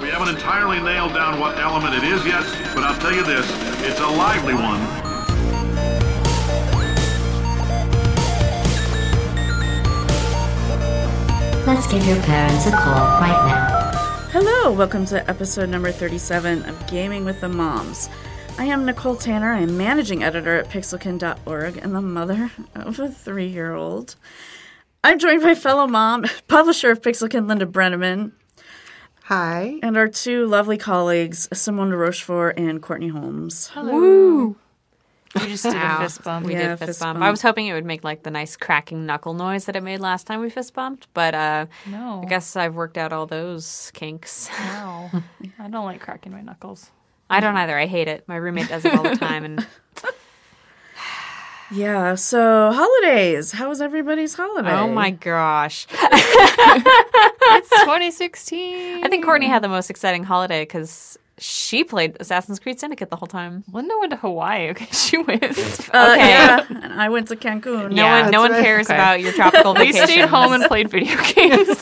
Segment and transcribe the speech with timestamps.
[0.00, 2.42] We haven't entirely nailed down what element it is yet,
[2.74, 3.48] but I'll tell you this,
[3.84, 4.80] it's a lively one.
[11.64, 14.28] Let's give your parents a call right now.
[14.32, 18.10] Hello, welcome to episode number 37 of Gaming with the Moms.
[18.58, 19.52] I am Nicole Tanner.
[19.52, 24.16] I am managing editor at pixelkin.org and the mother of a three year old.
[25.04, 28.32] I'm joined by fellow mom, publisher of Pixelkin, Linda Brenneman,
[29.28, 29.78] Hi.
[29.82, 33.70] and our two lovely colleagues, Simone de Rochefort and Courtney Holmes.
[33.74, 34.56] Woo!
[35.34, 35.96] We just did Ow.
[35.98, 36.46] a fist bump.
[36.46, 37.14] We Yeah, did fist, fist bump.
[37.16, 37.24] bump.
[37.24, 39.98] I was hoping it would make like the nice cracking knuckle noise that it made
[39.98, 42.22] last time we fist bumped, but uh, No.
[42.22, 44.48] I guess I've worked out all those kinks.
[44.58, 45.10] Wow.
[45.58, 46.90] I don't like cracking my knuckles.
[47.30, 47.76] I don't either.
[47.78, 48.28] I hate it.
[48.28, 49.66] My roommate does it all the time, and
[51.74, 53.50] Yeah, so holidays.
[53.52, 54.70] How was everybody's holiday?
[54.72, 59.04] oh my gosh, It's 2016.
[59.04, 63.16] I think Courtney had the most exciting holiday because she played Assassin's Creed Syndicate the
[63.16, 63.64] whole time.
[63.72, 64.68] Linda went to Hawaii.
[64.70, 65.42] Okay, she went.
[65.42, 65.46] Uh,
[66.14, 66.28] Okay.
[66.28, 67.90] Yeah, and I went to Cancun.
[67.92, 68.66] No Yeah, one, no one that's right.
[68.66, 68.94] cares Okay.
[68.94, 70.06] about your tropical we vacation.
[70.06, 71.80] stayed home and played video games.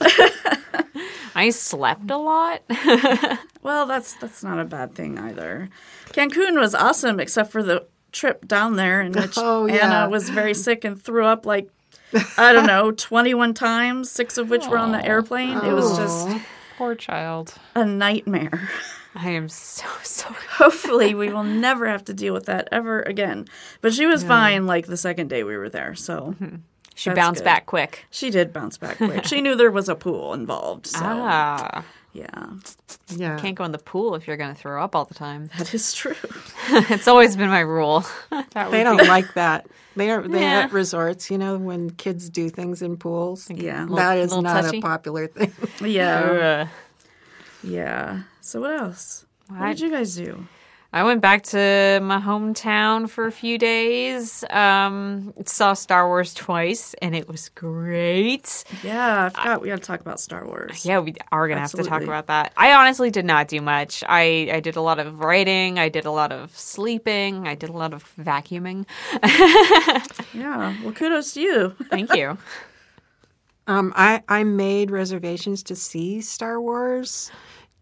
[1.34, 2.62] I slept a lot.
[3.62, 5.68] Well, that's that's not a bad thing either.
[6.08, 9.86] Cancun was awesome, except for the trip down there in which Oh, yeah.
[10.04, 11.68] Anna was very sick and threw up like
[12.36, 15.58] I don't know, twenty one times, six of which were on the airplane.
[15.58, 16.28] It was just
[16.76, 17.54] Poor child.
[17.74, 18.68] a nightmare.
[19.14, 20.28] I am so so.
[20.50, 23.46] Hopefully, we will never have to deal with that ever again.
[23.80, 26.34] But she was fine like the second day we were there, so
[26.94, 27.44] She bounced good.
[27.44, 28.04] back quick.
[28.10, 29.24] she did bounce back quick.
[29.26, 32.46] she knew there was a pool involved, so Ah, yeah,
[33.08, 33.38] Yeah.
[33.38, 35.50] can't go in the pool if you're going to throw up all the time.
[35.58, 36.14] that is true.
[36.68, 38.04] it's always been my rule.
[38.30, 39.66] They don't like that.
[39.96, 40.60] They are they Yeah.
[40.64, 43.50] at resorts, you know, when kids do things in pools.
[43.50, 44.78] Yeah, that is little not touchy?
[44.78, 45.52] a popular thing.
[45.90, 46.20] yeah,
[46.66, 46.68] Ugh.
[47.62, 48.22] yeah.
[48.40, 49.26] So what else?
[49.48, 50.46] What I- did you guys do?
[50.94, 54.44] I went back to my hometown for a few days.
[54.50, 58.64] Um, saw Star Wars twice, and it was great.
[58.84, 60.84] Yeah, I forgot we got to talk about Star Wars.
[60.84, 62.52] Yeah, we are gonna have to talk about that.
[62.58, 64.04] I honestly did not do much.
[64.06, 65.78] I I did a lot of writing.
[65.78, 67.48] I did a lot of sleeping.
[67.48, 68.86] I did a lot of vacuuming.
[70.34, 70.74] Yeah.
[70.82, 71.76] Well, kudos to you.
[71.90, 72.38] Thank you.
[73.66, 77.30] Um, I I made reservations to see Star Wars.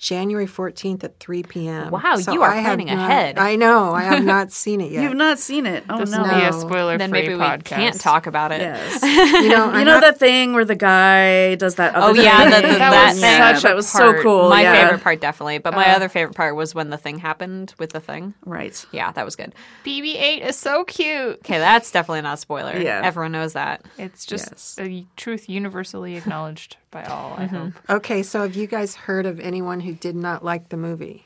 [0.01, 1.91] January 14th at 3 p.m.
[1.91, 3.39] Wow, you are I planning not- ahead.
[3.39, 3.93] I know.
[3.93, 5.03] I have not seen it yet.
[5.03, 5.85] You've not seen it.
[5.91, 6.23] Oh This no.
[6.23, 7.65] will be a spoiler then free maybe we podcast.
[7.65, 8.63] can't talk about it.
[8.63, 9.03] Yes.
[9.03, 12.47] you know, you know not- that thing where the guy does that Oh other yeah,
[12.47, 13.37] the, the, That that, was thing.
[13.39, 14.49] such that a was so cool.
[14.49, 14.85] My yeah.
[14.85, 15.59] favorite part, definitely.
[15.59, 15.97] But my uh.
[15.97, 18.33] other favorite part was when the thing happened with the thing.
[18.47, 18.83] Right.
[18.93, 19.55] Yeah, that was good.
[19.85, 21.37] BB-8 is so cute.
[21.41, 22.75] Okay, that's definitely not a spoiler.
[22.79, 23.03] Yeah.
[23.05, 23.85] Everyone knows that.
[23.99, 24.77] It's just Yes.
[24.81, 27.37] a truth universally acknowledged by all.
[27.37, 27.43] Mm-hmm.
[27.43, 27.73] I hope.
[27.89, 31.25] Okay, so have you guys heard of anyone who did not like the movie?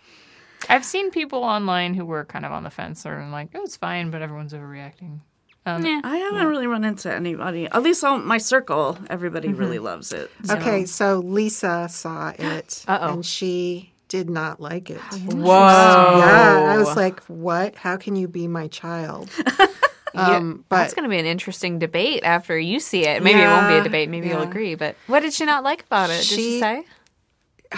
[0.69, 3.77] I've seen people online who were kind of on the fence or like, oh, it's
[3.77, 5.21] fine, but everyone's overreacting.
[5.67, 7.67] Um, I haven't really run into anybody.
[7.67, 10.31] At least on my circle, everybody really loves it.
[10.45, 10.57] So.
[10.57, 15.01] Okay, so Lisa saw it and she did not like it.
[15.33, 16.19] Whoa.
[16.19, 17.77] Yeah, I was like, "What?
[17.77, 19.31] How can you be my child?"
[20.15, 23.23] um, but That's going to be an interesting debate after you see it.
[23.23, 24.09] Maybe it won't be a debate.
[24.09, 24.75] Maybe you'll agree.
[24.75, 26.19] But what did she not like about it?
[26.19, 26.85] Did she She- say?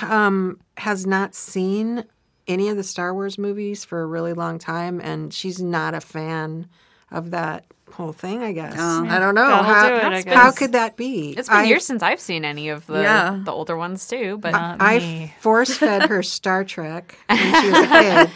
[0.03, 2.05] um, has not seen
[2.47, 6.01] any of the Star Wars movies for a really long time, and she's not a
[6.01, 6.69] fan
[7.11, 7.65] of that
[7.97, 8.43] whole thing.
[8.43, 9.89] I guess oh, I don't know how.
[9.89, 11.31] do it, I how could that be?
[11.37, 13.41] It's been I, years since I've seen any of the Yeah.
[13.43, 14.39] the older ones too.
[14.39, 17.87] But Not I force fed her Star Trek when she was a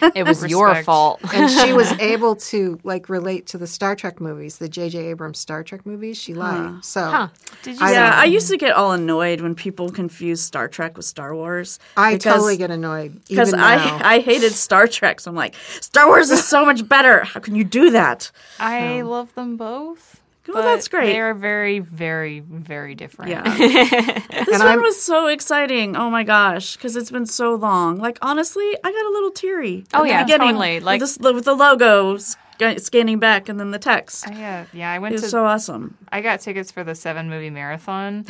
[0.01, 0.13] kid.
[0.17, 1.21] it was your fault.
[1.35, 4.99] and she was able to like relate to the Star Trek movies, the J.J.
[5.07, 6.17] Abrams Star Trek movies.
[6.17, 7.03] She liked so.
[7.11, 7.29] Huh.
[7.63, 10.69] Did you I Yeah, don't I used to get all annoyed when people confuse Star
[10.69, 11.79] Trek with Star Wars.
[11.97, 13.91] I because- totally get annoyed because I.
[14.03, 15.21] I hated Star Trek.
[15.21, 17.23] So I'm like, Star Wars is so much better.
[17.25, 18.31] How can you do that?
[18.59, 20.21] I love them both.
[20.49, 21.13] Well, but that's great.
[21.13, 23.31] They are very, very, very different.
[23.31, 23.43] Yeah.
[23.59, 25.97] this And one I'm- was so exciting.
[25.97, 27.99] Oh my gosh, because it's been so long.
[27.99, 29.85] Like honestly, I got a little teary.
[29.95, 30.75] Oh, at the yeah, beginning totally.
[30.77, 32.37] with Like- this- with the logos
[32.79, 34.29] scanning back and then the text.
[34.29, 35.29] I, uh, yeah, I It went was to.
[35.29, 35.97] so awesome.
[36.11, 38.27] I got tickets for the seven movie marathon.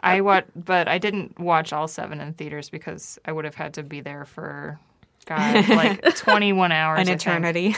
[0.00, 3.74] I watched, but I didn't watch all seven in theaters because I would have had
[3.74, 4.78] to be there for,
[5.24, 7.00] God, like twenty one hours.
[7.00, 7.74] An eternity.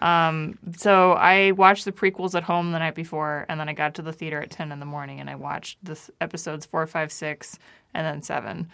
[0.00, 3.94] Um, so I watched the prequels at home the night before, and then I got
[3.94, 6.86] to the theater at ten in the morning, and I watched the th- episodes four,
[6.86, 7.58] five, six,
[7.94, 8.68] and then seven,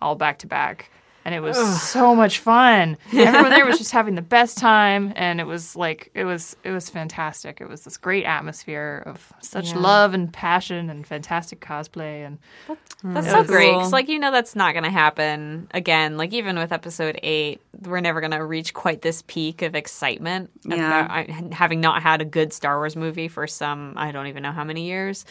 [0.00, 0.90] all back to back.
[1.26, 2.96] And it was so much fun.
[3.12, 6.70] Everyone there was just having the best time, and it was like it was it
[6.70, 7.60] was fantastic.
[7.60, 9.78] It was this great atmosphere of such Yeah.
[9.80, 12.38] love and passion and fantastic cosplay, and
[12.68, 12.76] mm.
[13.14, 13.72] That's It so was great.
[13.72, 13.80] cool.
[13.80, 16.16] 'cause, like you know that's not going to happen again.
[16.16, 20.50] Like even with episode eight, we're never going to reach quite this peak of excitement.
[20.64, 20.76] Yeah.
[21.06, 24.44] About, I, having not had a good Star Wars movie for some, I don't even
[24.44, 25.24] know how many years.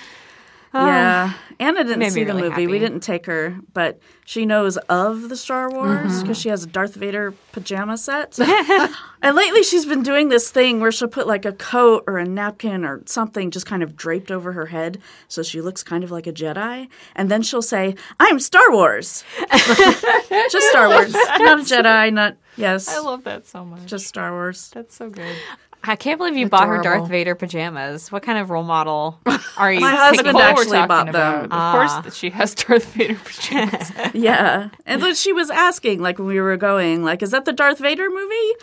[0.76, 2.68] Yeah, Anna didn't see the really movie.
[2.68, 6.34] We didn't take her, but she knows of the Star Wars because Mm-hmm.
[6.34, 8.38] she has a Darth Vader pajama set.
[9.22, 12.26] and lately, she's been doing this thing where she'll put like a coat or a
[12.26, 16.12] napkin or something just kind of draped over her head, so she looks kind of
[16.12, 16.90] like a Jedi.
[17.16, 19.24] And then she'll say, "I'm Star Wars,"
[20.52, 23.86] just Star Wars, not a Jedi, not yes, I love that so much.
[23.86, 24.70] just Star Wars.
[24.74, 25.36] That's so good.
[25.88, 28.12] I can't believe you bought her Darth Vader pajamas.
[28.12, 29.20] What kind of role model
[29.58, 29.80] are you?
[29.82, 31.42] My husband actually talking bought about.
[31.50, 31.52] them.
[31.52, 32.02] Of course, ah.
[32.02, 33.92] that she has Darth Vader pajamas.
[34.14, 37.54] Yeah, and then she was asking, like when we were going, like, "Is that the
[37.54, 38.54] Darth Vader movie?"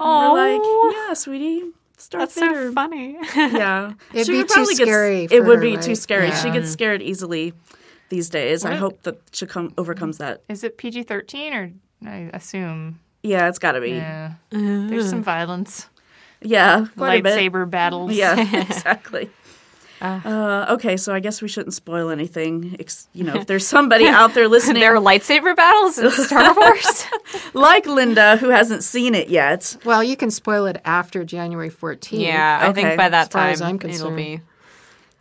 [0.00, 1.60] Oh, like, "Yeah, sweetie,
[2.10, 3.16] Darth That's Vader." so funny.
[3.34, 5.82] Yeah, It'd She be would too probably get- scary It would her, be right?
[5.82, 6.30] too scary.
[6.32, 7.52] She gets scared easily
[8.08, 8.64] these days.
[8.64, 10.42] I hope that she come overcomes that.
[10.48, 11.72] Is it PG thirteen or
[12.06, 13.00] I assume?
[13.24, 13.90] Yeah, it's got to be.
[13.90, 15.88] Yeah, there's some violence,
[16.40, 17.38] Yeah, quite a bit.
[17.52, 18.12] lightsaber battles.
[18.12, 19.30] Yeah, exactly.
[20.00, 22.76] Uh, okay, so I guess we shouldn't spoil anything.
[22.78, 26.54] Ex- You know, if there's somebody out there listening, there are lightsaber battles in Star
[26.54, 27.04] Wars.
[27.52, 32.20] like Linda, who hasn't seen it yet, Well, you can spoil it after January 14th.
[32.20, 34.16] yeah, I think by that as far time as I'm it'll concerned.
[34.16, 34.40] be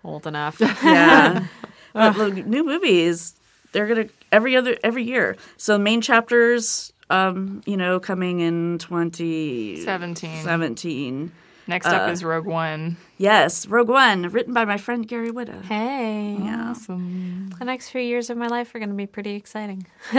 [0.04, 0.60] old enough.
[0.60, 1.48] Yeah.
[1.94, 3.34] but look, new movies,
[3.72, 5.36] they're gonna every other every year.
[5.58, 10.44] So main chapters, um, you know, coming in twenty Seventeen.
[10.44, 11.31] seventeen.
[11.69, 12.95] Next up is Rogue One.
[13.18, 15.62] Yes, Rogue One, written by my friend Gary Whitta.
[15.63, 17.50] hey, Awesome.
[17.59, 19.86] the next few years of my life are going to be pretty exciting.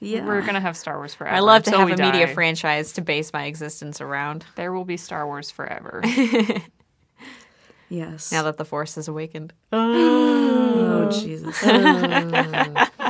[0.00, 0.24] Yeah.
[0.26, 1.36] We're gonna have Star Wars forever.
[1.36, 4.44] I love to have we a media franchise to base my existence around.
[4.56, 6.02] There will be Star Wars forever.
[7.88, 8.32] yes.
[8.32, 9.52] Now that the Force has awakened.
[9.72, 11.62] oh Jesus.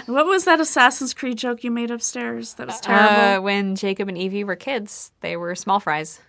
[0.06, 2.54] what was that Assassin's Creed joke you made upstairs?
[2.54, 3.44] That was Uh, terrible.
[3.44, 6.20] when Jacob and Evie were kids, they were small fries.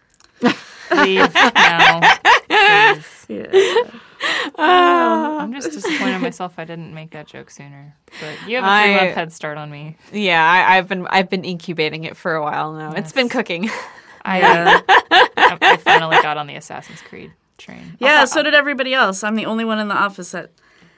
[0.41, 2.17] Leave now.
[2.49, 3.25] Please.
[3.29, 3.83] yeah.
[3.85, 3.99] Um,
[4.57, 5.37] oh.
[5.39, 7.95] I'm just disappointed in myself I didn't make that joke sooner.
[8.21, 9.97] But you have a three month head start on me.
[10.11, 12.93] Yeah, I, I've been I've been incubating it for a while now.
[12.93, 13.69] It's been cooking.
[14.23, 14.81] I, Yeah.
[15.35, 17.97] Uh, I, I finally got on the Assassin's Creed train.
[17.99, 18.25] yeah, uh-huh.
[18.27, 19.23] so did everybody else.
[19.23, 20.51] I'm the only one in the office that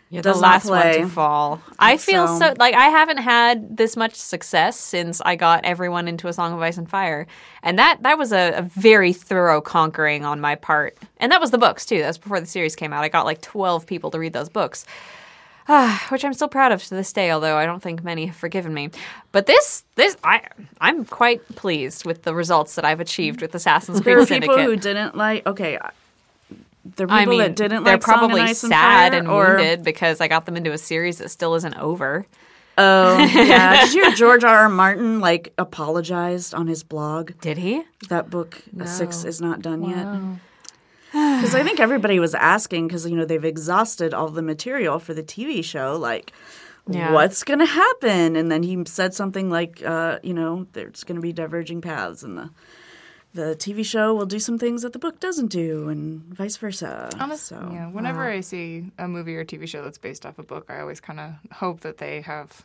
[0.09, 1.61] You're the last one to fall.
[1.79, 2.39] I feel so.
[2.39, 2.53] so.
[2.59, 6.61] like I haven't had this much success since I got everyone into a Song of
[6.61, 7.25] Ice and Fire,
[7.63, 10.97] and that that was a, a very thorough conquering on my part.
[11.17, 11.99] And that was the books too.
[11.99, 13.03] That was before the series came out.
[13.03, 14.85] I got like twelve people to read those books.
[16.09, 18.73] Which I'm still proud of to this day, although I don't think many have forgiven
[18.73, 18.91] me.
[19.31, 20.47] But this, this, I,
[20.79, 24.61] I'm quite pleased with the results that I've achieved with Assassin's there Creed are people
[24.61, 25.45] who didn't like.
[25.47, 25.79] Okay,
[26.85, 29.55] I- people I mean, that didn't they're like and probably and sad Fire, and or,
[29.57, 32.25] wounded because I got them into a series that still isn't over.
[32.77, 33.85] Oh, yeah.
[33.85, 34.53] Did you hear George R.
[34.55, 34.69] R.
[34.69, 37.31] Martin like apologized on his blog?
[37.41, 37.83] Did he?
[38.09, 40.07] That book uh, six is not done yet.
[41.11, 45.13] Because I think everybody was asking because you know they've exhausted all the material for
[45.13, 45.95] the TV show.
[45.97, 46.33] Like,
[46.89, 47.13] Yeah.
[47.13, 48.35] what's going to happen?
[48.35, 52.23] And then he said something like, uh, you know, there's going to be diverging paths,
[52.23, 52.49] in the
[53.35, 57.09] the TV show will do some things that the book doesn't do, and vice versa.
[57.19, 57.87] Honestly, so yeah.
[57.87, 60.79] Whenever uh, I see a movie or TV show that's based off a book, I
[60.79, 62.63] always kind of hope that they have,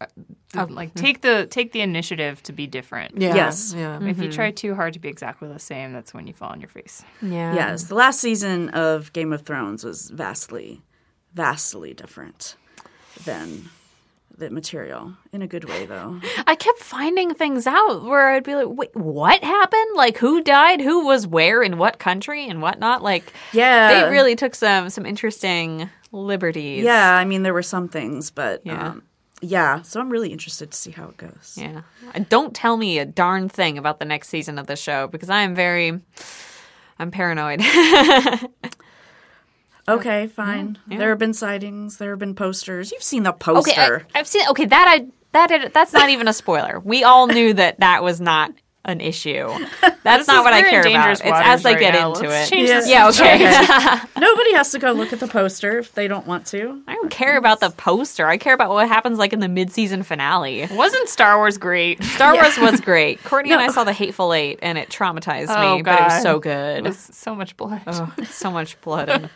[0.00, 0.06] uh,
[0.52, 0.98] the- oh, like, hmm.
[0.98, 3.20] take the take the initiative to be different.
[3.20, 3.36] Yeah.
[3.36, 3.72] Yes.
[3.72, 3.96] Yeah.
[3.98, 4.32] If you mm-hmm.
[4.32, 7.04] try too hard to be exactly the same, that's when you fall on your face.
[7.22, 7.54] Yeah.
[7.54, 10.82] Yes, the last season of Game of Thrones was vastly,
[11.34, 12.56] vastly different
[13.24, 13.70] than
[14.40, 16.20] the material in a good way, though.
[16.46, 19.94] I kept finding things out where I'd be like, wait, what happened?
[19.94, 20.80] Like, who died?
[20.80, 23.02] Who was where in what country and whatnot?
[23.02, 26.82] Like, Yeah, they really took some some interesting liberties.
[26.82, 28.88] Yeah, I mean there were some things, but Yeah.
[28.88, 29.02] um,
[29.42, 29.82] yeah.
[29.82, 31.56] So I'm really interested to see how it goes.
[31.56, 31.82] Yeah.
[32.28, 35.42] Don't tell me a darn thing about the next season of the show because I
[35.42, 35.98] am very,
[36.98, 37.60] I'm paranoid.
[39.98, 40.78] Okay, fine.
[40.86, 41.98] There have been sightings.
[41.98, 42.92] There have been posters.
[42.92, 43.70] You've seen the poster.
[43.70, 44.06] okay, poster.
[44.14, 44.46] I, have seen.
[44.50, 46.80] Okay, that I that I, that's not even a spoiler.
[46.80, 48.52] We all knew that that was not
[48.86, 49.46] an issue.
[50.02, 51.10] That's not is- what I care about.
[51.10, 52.14] It's as waters they right get now.
[52.14, 52.54] into Let's it.
[52.54, 53.08] change this yeah.
[53.10, 53.38] Okay.
[54.20, 56.82] Nobody has to go look at the poster if they don't want to.
[56.88, 58.26] I don't care about the poster.
[58.26, 60.66] I care about what happens like in the mid-season finale.
[60.72, 62.02] Wasn't Star Wars great?
[62.16, 63.22] Star Wars was great.
[63.22, 66.12] Courtney and I saw The Hateful Eight, and it traumatized Oh, me, but it was
[66.14, 66.22] God.
[66.22, 66.84] so It good.
[66.84, 67.82] was so much blood.
[67.86, 69.10] Oh, so much blood.
[69.10, 69.30] And,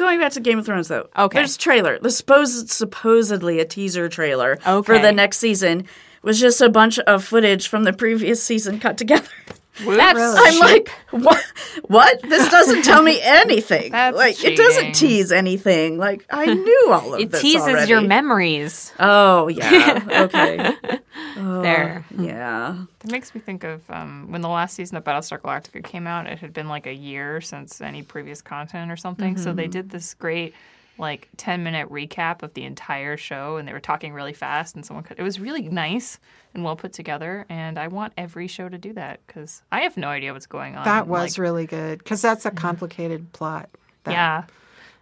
[0.00, 1.10] Going back to Game of Thrones, though.
[1.14, 1.40] Okay.
[1.40, 1.98] There's trailer.
[1.98, 5.86] The supposed supposedly a teaser trailer for the next season,
[6.22, 9.28] was just a bunch of footage from the previous season cut together.
[9.78, 11.44] That's I'm like, what?
[11.86, 12.20] What?
[12.22, 13.92] This doesn't tell me anything.
[13.92, 15.96] That's like, it doesn't tease anything.
[15.96, 17.90] Like, I knew all of it this teases already.
[17.90, 18.92] your memories.
[18.98, 19.98] Oh yeah.
[20.20, 20.76] Okay.
[21.36, 22.04] there.
[22.18, 22.84] yeah.
[23.04, 26.26] It makes me think of um, when the last season of Battlestar Galactica came out.
[26.26, 29.36] It had been like a year since any previous content or something.
[29.38, 30.54] So they did this great,
[31.00, 34.86] like, ten minute recap of the entire show, and they were talking really fast, and
[34.86, 35.18] someone could.
[35.18, 36.18] It was really nice
[36.54, 37.46] and well put together.
[37.48, 40.76] And I want every show to do that because I have no idea what's going
[40.76, 40.84] on.
[40.84, 42.58] That was Like, really good because that's a mm-hmm.
[42.58, 43.70] complicated plot.
[44.04, 44.44] That- yeah,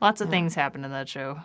[0.00, 1.38] lots of things happened in that show.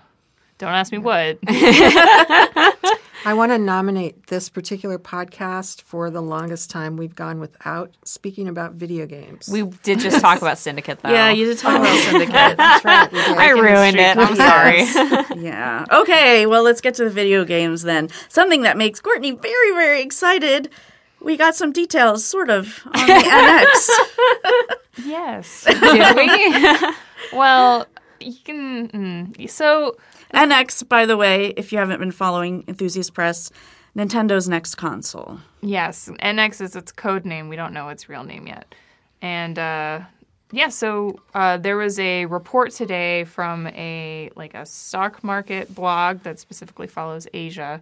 [0.59, 1.39] Don't ask me what.
[3.25, 8.49] I want to nominate this particular podcast for the longest time we've gone without speaking
[8.49, 9.47] about video games.
[9.49, 11.09] We did just talk about Syndicate, though.
[11.09, 12.57] Yeah, you did talk about Syndicate.
[12.57, 13.11] That's right.
[13.11, 13.19] we.
[13.19, 14.17] I ruined it.
[14.17, 14.83] I'm sorry.
[15.41, 15.85] yeah.
[15.89, 18.09] Okay, well, let's get to the video games then.
[18.27, 20.69] Something that makes Courtney very, very excited.
[21.21, 23.13] We got some details, sort of, on the
[24.99, 25.05] NX.
[25.05, 25.63] yes.
[25.63, 27.37] Did we?
[27.37, 27.87] Well,
[28.19, 28.89] you can.
[28.89, 29.95] Mm, so
[30.33, 33.51] NX, by the way, if you haven't been following Enthusiast Press,
[33.95, 35.39] Nintendo's next console.
[35.61, 37.49] Yes, NX is its code name.
[37.49, 38.73] We don't know its real name yet.
[39.21, 40.01] And uh,
[40.51, 46.23] yeah, so uh, there was a report today from a like a stock market blog
[46.23, 47.79] that specifically follows Asia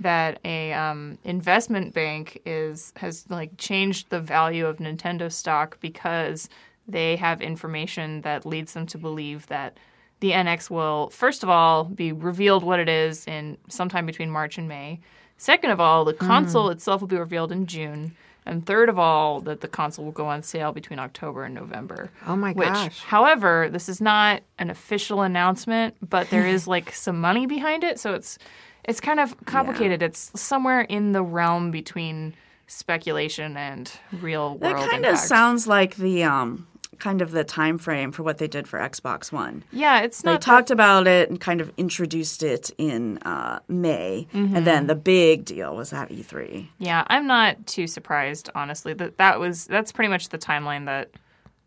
[0.00, 6.48] that a um, investment bank is has like changed the value of Nintendo stock because
[6.88, 9.76] they have information that leads them to believe that
[10.22, 14.56] the NX will first of all be revealed what it is in sometime between March
[14.56, 15.00] and May.
[15.36, 18.14] Second of all, the console itself will be revealed in June.
[18.46, 22.10] And third of all, that the console will go on sale between October and November.
[22.28, 23.00] Oh my Which, gosh.
[23.00, 27.98] however, this is not an official announcement, but there is like some money behind it,
[27.98, 28.38] so it's
[28.84, 30.02] it's kind of complicated.
[30.02, 32.34] It's somewhere in the realm between
[32.68, 34.60] speculation and real world.
[34.60, 36.66] That kind of sounds like the um,
[37.02, 39.64] kind of the time frame for what they did for Xbox One.
[39.72, 40.40] yeah, it's not.
[40.40, 44.56] They talked about it and kind of introduced it in uh, May, Mm-hmm.
[44.56, 46.68] and then the big deal was at E E3.
[46.78, 48.94] Yeah, I'm not too surprised, honestly.
[48.94, 51.10] That that was that's pretty much the timeline that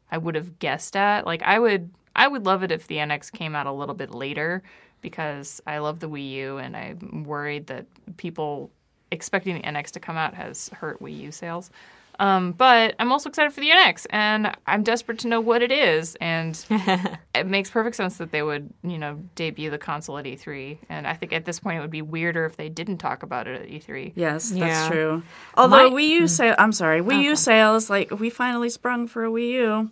[0.09, 1.25] I would have guessed at.
[1.25, 4.11] Like I would I would love it if the NX came out a little bit
[4.11, 4.63] later
[5.01, 7.85] because I love the Wii U and I'm worried that
[8.17, 8.71] people
[9.11, 11.69] expecting the NX to come out has hurt Wii U sales.
[12.19, 15.71] Um, but I'm also excited for the NX, and I'm desperate to know what it
[15.71, 16.15] is.
[16.21, 16.63] And
[17.35, 20.77] it makes perfect sense that they would, you know, debut the console at E3.
[20.89, 23.47] And I think at this point it would be weirder if they didn't talk about
[23.47, 24.13] it at E E3.
[24.15, 24.89] Yes, that's Yeah.
[24.89, 25.23] true.
[25.55, 29.25] Although My- Wii U sale, I'm sorry, Wii U sales, like we finally sprung for
[29.25, 29.91] a Wii U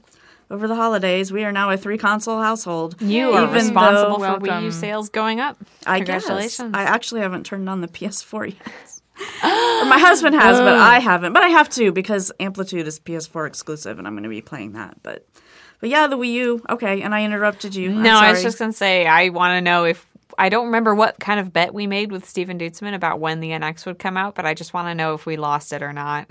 [0.51, 1.31] over the holidays.
[1.31, 3.01] We are now a three console household.
[3.01, 4.63] You are Even responsible though- for Wii.
[4.63, 5.57] U sales going up.
[5.85, 6.23] I guess.
[6.23, 6.71] Congratulations.
[6.73, 8.67] I actually haven't turned on the PS4 yet.
[9.43, 11.33] Or my husband has, but I haven't.
[11.33, 14.73] But I have to because Amplitude is PS4 exclusive, and I'm going to be playing
[14.73, 14.97] that.
[15.03, 15.27] But,
[15.79, 16.63] but yeah, the Wii U.
[16.69, 17.89] Okay, and I interrupted you.
[17.89, 20.05] No, I was just going to say, I want to know if.
[20.35, 23.49] I don't remember what kind of bet we made with Steven Dutzman about when the
[23.51, 25.93] NX would come out, but I just want to know if we lost it or
[25.93, 26.27] not.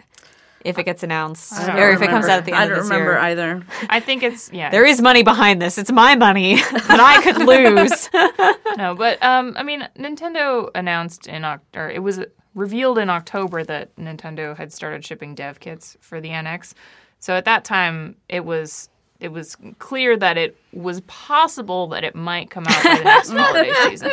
[0.64, 2.62] If it gets announced, I don't or if it comes out at the end I
[2.64, 3.20] of don't this remember year.
[3.20, 3.62] either.
[3.90, 4.70] I think it's yeah.
[4.70, 5.76] There is money behind this.
[5.76, 8.08] It's my money that I could lose.
[8.78, 11.90] no, but um, I mean, Nintendo announced in October.
[11.90, 12.20] it was
[12.54, 16.74] revealed in October that Nintendo had started shipping dev kits for the NX.
[17.18, 18.88] So at that time, it was
[19.20, 23.30] it was clear that it was possible that it might come out by the next
[23.30, 24.10] holiday season.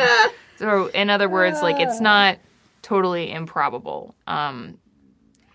[0.56, 2.38] So in other words, like it's not
[2.82, 4.14] totally improbable.
[4.28, 4.78] Um,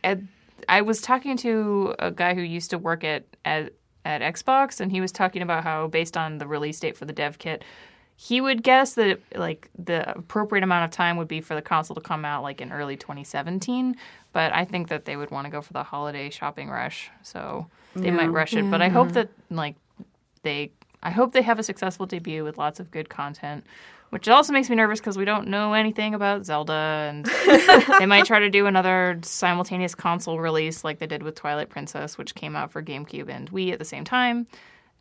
[0.04, 0.20] at,
[0.68, 3.72] I was talking to a guy who used to work at, at
[4.06, 7.13] at Xbox, and he was talking about how based on the release date for the
[7.13, 7.63] dev kit,
[8.17, 11.95] he would guess that like the appropriate amount of time would be for the console
[11.95, 13.95] to come out like in early 2017.
[14.31, 17.67] But I think that they would want to go for the holiday shopping rush, so
[17.95, 18.69] they might rush it.
[18.69, 19.75] But I hope that like
[20.43, 20.72] they,
[21.03, 23.65] I hope they have a successful debut with lots of good content.
[24.12, 27.25] Which also makes me nervous because we don't know anything about Zelda, and
[28.00, 32.17] they might try to do another simultaneous console release like they did with Twilight Princess,
[32.17, 34.48] which came out for GameCube and Wii at the same time.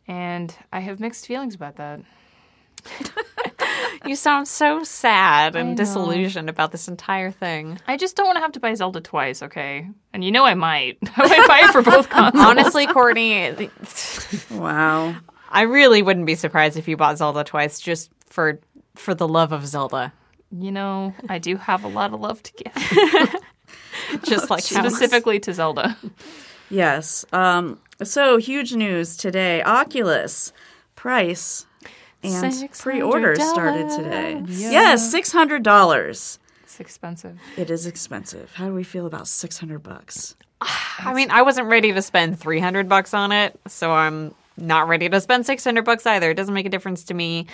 [0.07, 2.01] And I have mixed feelings about that.
[4.05, 7.79] You sound so sad and disillusioned about this entire thing.
[7.87, 9.89] I just don't want to have to buy Zelda twice, okay?
[10.13, 10.99] And you know I might.
[11.15, 12.45] I might buy it for both consoles.
[12.45, 13.51] Honestly, Courtney,
[14.51, 15.15] Wow.
[15.49, 18.59] I really wouldn't be surprised if you bought Zelda twice just for
[18.95, 20.13] for the love of Zelda.
[20.51, 23.35] You know, I do have a lot of love to give,
[24.23, 25.97] Just like how- specifically to Zelda.
[26.69, 27.25] Yes.
[27.33, 29.63] Um, so huge news today.
[29.63, 30.53] Oculus
[30.95, 31.65] price
[32.33, 32.79] and $600.
[32.81, 34.41] pre-order started today.
[34.47, 36.39] Yes, six hundred dollars.
[36.63, 37.39] It's expensive.
[37.57, 38.51] It is expensive.
[38.55, 40.35] How do we feel about 600 bucks?
[40.61, 45.07] I mean, I wasn't ready to spend 300 bucks on it, so I'm not ready
[45.07, 46.31] to spend 600 bucks either.
[46.31, 47.47] It doesn't make a difference to me.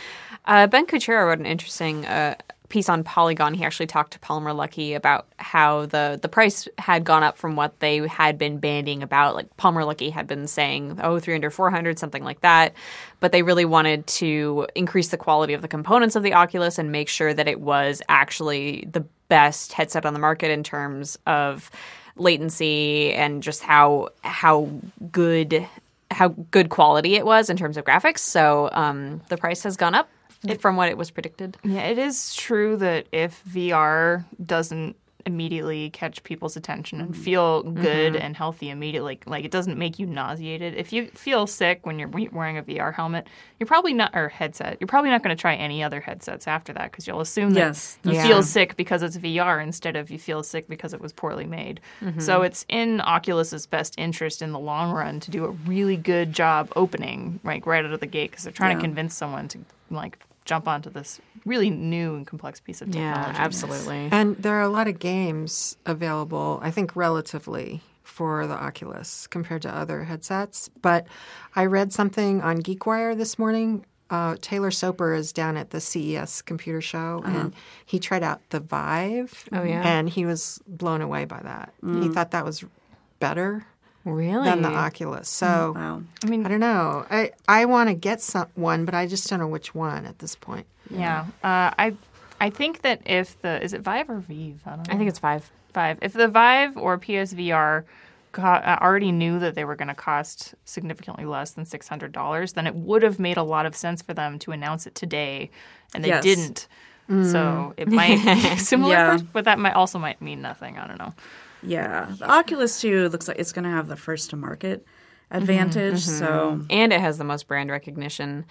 [0.46, 2.36] Uh, ben Kuchera wrote an interesting uh,
[2.72, 3.54] piece on Polygon.
[3.54, 7.56] He actually talked to Palmer Luckey about how the the price had gone up from
[7.56, 9.36] what they had been banding about.
[9.36, 12.74] Like Palmer Luckey had been saying, oh, 300, 400, something like that.
[13.20, 16.92] But they really wanted to increase the quality of the components of the Oculus and
[16.92, 21.70] make sure that it was actually the best headset on the market in terms of
[22.16, 24.70] latency and just how how
[25.12, 25.68] good
[26.10, 28.20] how good quality it was in terms of graphics.
[28.20, 30.10] So um, the price has gone up
[30.60, 31.58] from what it was predicted.
[31.64, 34.96] Yeah, it is true that if VR doesn't
[35.26, 37.22] immediately catch people's attention and mm-hmm.
[37.22, 38.22] feel good mm-hmm.
[38.22, 40.76] and healthy immediately, like it doesn't make you nauseated.
[40.76, 43.28] If you feel sick when you're wearing a VR helmet,
[43.60, 44.78] you're probably not or headset.
[44.80, 47.60] You're probably not going to try any other headsets after that because you'll assume that
[47.60, 48.28] Yes, you Yeah.
[48.28, 51.80] feel sick because it's VR instead of you feel sick because it was poorly made.
[52.02, 52.20] Mm-hmm.
[52.20, 56.34] So it's in Oculus's best interest in the long run to do a really good
[56.34, 59.60] job opening like right out of the gate because they're trying to convince someone to
[59.90, 63.32] like jump onto this really new and complex piece of technology.
[63.34, 64.10] Yeah, absolutely.
[64.12, 69.62] And there are a lot of games available, I think, relatively for the Oculus compared
[69.64, 70.70] to other headsets.
[70.82, 71.08] But
[71.56, 73.86] I read something on GeekWire this morning.
[74.10, 77.54] Uh, Taylor Soper is down at the CES computer show, and
[77.86, 79.48] he tried out the Vive.
[79.54, 79.82] Oh, yeah?
[79.86, 81.74] And he was blown away by that.
[81.82, 82.66] He thought that was
[83.20, 83.66] better
[84.06, 84.46] Really?
[84.46, 85.30] than the Oculus.
[85.30, 86.02] So Wow.
[86.24, 87.06] I mean, I don't know.
[87.10, 90.20] I, I want to get some, one, but I just don't know which one at
[90.20, 90.66] this point.
[90.90, 91.26] yeah.
[91.44, 91.96] Uh, I
[92.40, 94.62] I think that if the is it Vive or Vive?
[94.66, 94.94] I don't know.
[94.94, 95.52] I think it's five.
[95.74, 96.00] Vive.
[96.02, 97.84] If the Vive or PSVR
[98.32, 102.12] co- uh, already knew that they were going to cost significantly less than six hundred
[102.12, 104.96] dollars, then it would have made a lot of sense for them to announce it
[104.96, 105.52] today,
[105.94, 106.24] and they Yes.
[106.24, 106.68] didn't.
[107.30, 109.18] So it might be similar, Yeah.
[109.34, 110.78] but that might also might mean nothing.
[110.80, 111.14] I don't know.
[111.64, 112.08] Yeah.
[112.18, 114.86] The Oculus 2 looks like it's going to have the first to market
[115.32, 116.00] advantage.
[116.02, 118.46] So, and it has the most brand recognition.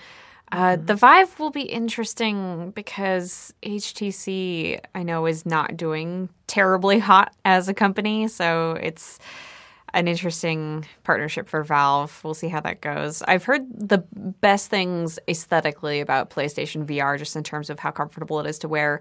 [0.52, 7.34] Uh, the Vive will be interesting because HTC, I know, is not doing terribly hot
[7.44, 8.26] as a company.
[8.26, 9.20] So it's
[9.94, 12.20] an interesting partnership for Valve.
[12.24, 13.22] We'll see how that goes.
[13.22, 13.98] I've heard the
[14.40, 18.68] best things aesthetically about PlayStation VR, just in terms of how comfortable it is to
[18.68, 19.00] wear.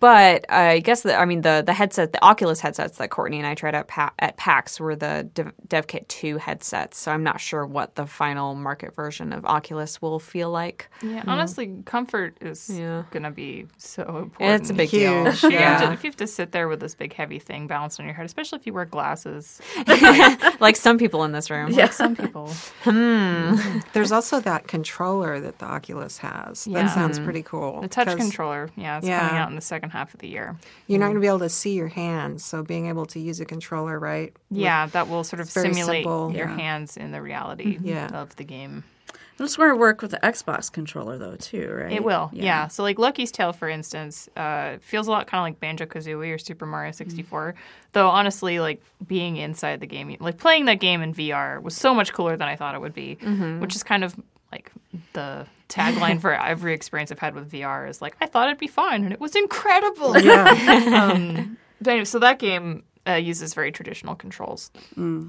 [0.00, 3.46] But I guess the, I mean the the headset, the Oculus headsets that Courtney and
[3.46, 6.98] I tried out pa- at PAX were the Dev- DevKit 2 headsets.
[6.98, 10.88] So I'm not sure what the final market version of Oculus will feel like.
[11.02, 11.28] Yeah, hmm.
[11.28, 13.02] honestly, comfort is Yeah.
[13.10, 14.60] going to be so important.
[14.62, 15.00] It's a big Huge.
[15.02, 15.26] deal.
[15.26, 15.86] If you, have Yeah.
[15.88, 18.14] to, if you have to sit there with this big heavy thing balanced on your
[18.14, 19.60] head, especially if you wear glasses,
[20.60, 21.72] like some people in this room.
[21.72, 22.52] like some people.
[22.84, 23.56] Hmm.
[23.56, 23.78] hmm.
[23.92, 26.66] There's also that controller that the Oculus has.
[26.66, 26.82] Yeah.
[26.82, 27.24] That sounds hmm.
[27.24, 27.80] pretty cool.
[27.80, 29.20] The touch 'cause controller, yeah, it's Yeah.
[29.20, 30.56] coming out in the second half of the year.
[30.86, 31.08] You're not mm.
[31.08, 33.98] going to be able to see your hands, so being able to use a controller,
[33.98, 34.34] right?
[34.50, 36.32] Yeah, that will sort of simulate simple.
[36.32, 36.56] your Yeah.
[36.56, 37.86] hands in the reality mm-hmm.
[37.88, 38.08] Yeah.
[38.08, 38.84] of the game.
[39.40, 41.92] it's going to work with the Xbox controller, though, too, right?
[41.92, 42.66] It will, yeah.
[42.66, 46.34] So, like Lucky's Tale, for instance, uh, feels a lot kind of like Banjo Kazooie
[46.34, 46.96] or Super Mario mm.
[46.96, 47.54] 64.
[47.92, 51.94] Though, honestly, like being inside the game, like playing that game in VR was so
[51.94, 53.60] much cooler than I thought it would be, mm-hmm.
[53.60, 54.16] which is kind of
[54.52, 54.72] like
[55.12, 58.66] the tagline for every experience I've had with VR is like, I thought it'd be
[58.66, 60.16] fine and it was incredible.
[60.94, 64.70] um, but anyway, so that game uh, uses very traditional controls,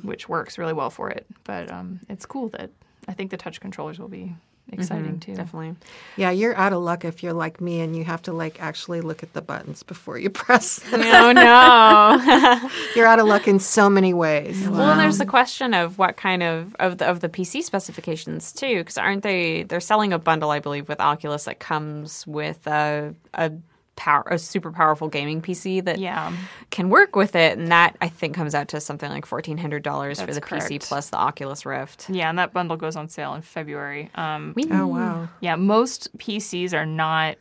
[0.04, 1.26] which works really well for it.
[1.44, 2.72] But um, it's cool that
[3.08, 4.36] I think the touch controllers will be
[4.72, 5.20] exciting mm-hmm.
[5.20, 5.36] too.
[5.36, 5.76] Definitely.
[6.18, 9.02] Yeah, you're out of luck if you're like me and you have to like actually
[9.02, 11.02] look at the buttons before you press them.
[11.04, 12.70] Oh no.
[12.96, 14.68] You're out of luck in so many ways.
[14.68, 18.52] Well, and there's the question of what kind of of the, of the PC specifications
[18.52, 19.64] too, because aren't they?
[19.64, 23.52] They're selling a bundle, I believe, with Oculus that comes with a a
[24.00, 26.32] power a super powerful gaming PC that Yeah.
[26.72, 29.84] can work with it, and that I think comes out to something like fourteen hundred
[29.84, 32.10] dollars for That's the PC plus the Oculus Rift.
[32.10, 34.10] Yeah, and that bundle goes on sale in February.
[34.16, 35.28] Um, Oh wow.
[35.42, 37.36] yeah, most PCs are not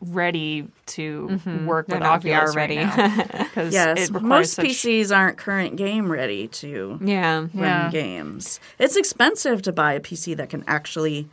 [0.00, 2.76] ready to work They're with Oculus VR right ready.
[2.76, 7.38] now because Yes, it most such, PCs aren't current game ready to Yeah.
[7.40, 7.90] run Yeah.
[7.90, 8.60] games.
[8.78, 11.28] It's expensive to buy a PC that can actually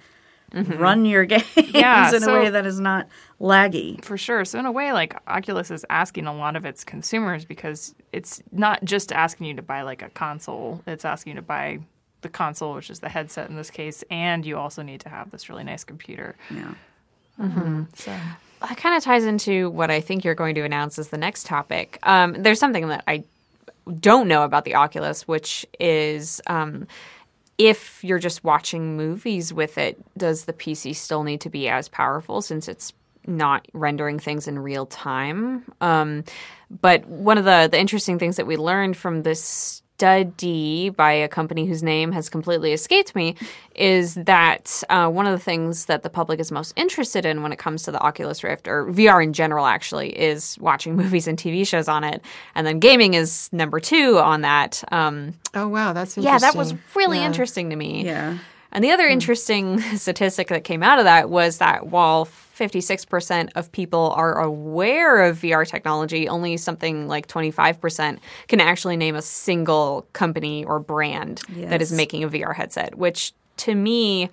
[0.56, 3.08] run your games Yeah, in so- a way that is not
[3.40, 4.04] laggy.
[4.04, 4.46] for sure.
[4.46, 8.42] So in a way, like Oculus is asking a lot of its consumers because it's
[8.52, 11.80] not just asking you to buy like a console; it's asking you to buy
[12.22, 15.30] the console, which is the headset in this case, and you also need to have
[15.32, 16.36] this really nice computer.
[16.50, 16.74] Yeah.
[17.96, 18.12] So
[18.62, 21.46] that kind of ties into what I think you're going to announce as the next
[21.46, 22.00] topic.
[22.04, 23.24] Um, there's something that I
[24.00, 26.88] don't know about the Oculus, which is um,
[27.58, 31.88] if you're just watching movies with it, does the PC still need to be as
[31.88, 32.94] powerful since it's
[33.28, 35.64] not rendering things in real time.
[35.82, 36.24] Um,
[36.70, 41.28] but one of the the interesting things that we learned from this study by a
[41.28, 43.34] company whose name has completely escaped me
[43.76, 47.54] is that uh, one of the things that the public is most interested in when
[47.54, 51.38] it comes to the Oculus Rift or VR in general, actually, is watching movies and
[51.38, 52.22] TV shows on it,
[52.56, 54.84] and then gaming is number two on that.
[54.92, 57.26] Um, Oh wow, that's yeah, that was really Yeah.
[57.28, 58.04] interesting to me.
[58.06, 58.38] Yeah.
[58.74, 63.72] And the other interesting statistic that came out of that was that while 56% of
[63.72, 70.08] people are aware of VR technology, only something like 25% can actually name a single
[70.14, 74.30] company or brand that is making a VR headset, which to me,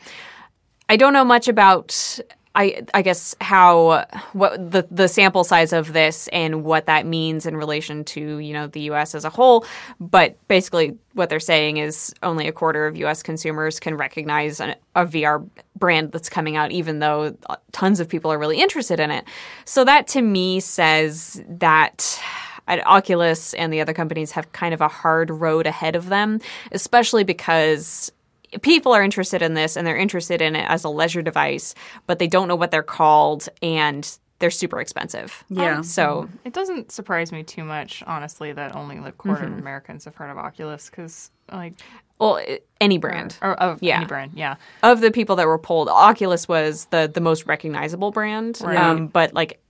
[0.89, 2.19] I don't know much about.
[2.55, 7.47] I, I guess how what the the sample size of this and what that means
[7.47, 9.15] in relation to you know the U.S.
[9.15, 9.65] as a whole,
[9.99, 13.23] but basically what they're saying is only a quarter of U.S.
[13.23, 18.09] consumers can recognize an, a VR brand that's coming out, even though uh, tons of
[18.09, 19.25] people are really interested in it.
[19.65, 22.21] So that to me says that
[22.69, 26.41] at Oculus and the other companies have kind of a hard road ahead of them,
[26.71, 28.13] especially because
[28.61, 31.75] people are interested in this and they're interested in it as a leisure device,
[32.07, 35.45] but they don't know what they're called and they're super expensive.
[35.49, 35.83] Yeah.
[35.83, 39.53] So It doesn't surprise me too much, honestly, that only like a quarter Mm-hmm.
[39.55, 41.75] of Americans have heard of Oculus because, like,
[42.19, 42.41] well,
[42.81, 43.39] any brand.
[43.41, 43.99] or of Yeah.
[43.99, 44.57] any brand, yeah.
[44.83, 48.61] Of the people that were polled, Oculus was the the most recognizable brand.
[48.65, 49.61] Um, but like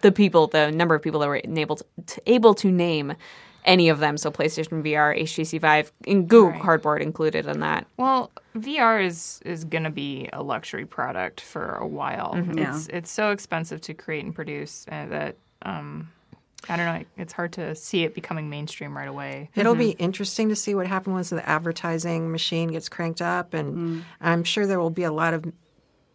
[0.00, 3.14] the people, the number of people that were able to, to able to name
[3.64, 6.62] any of them, so PlayStation VR, HTC Vive, and Google Right.
[6.62, 7.86] Cardboard included in that.
[7.96, 12.34] Well, VR is is going to be a luxury product for a while.
[12.34, 12.58] Mm-hmm.
[12.58, 16.08] It's it's so expensive to create and produce uh, that um,
[16.68, 17.04] I don't know.
[17.16, 19.50] It's hard to see it becoming mainstream right away.
[19.54, 24.04] It'll be interesting to see what happens once the advertising machine gets cranked up, and
[24.20, 25.50] I'm sure there will be a lot of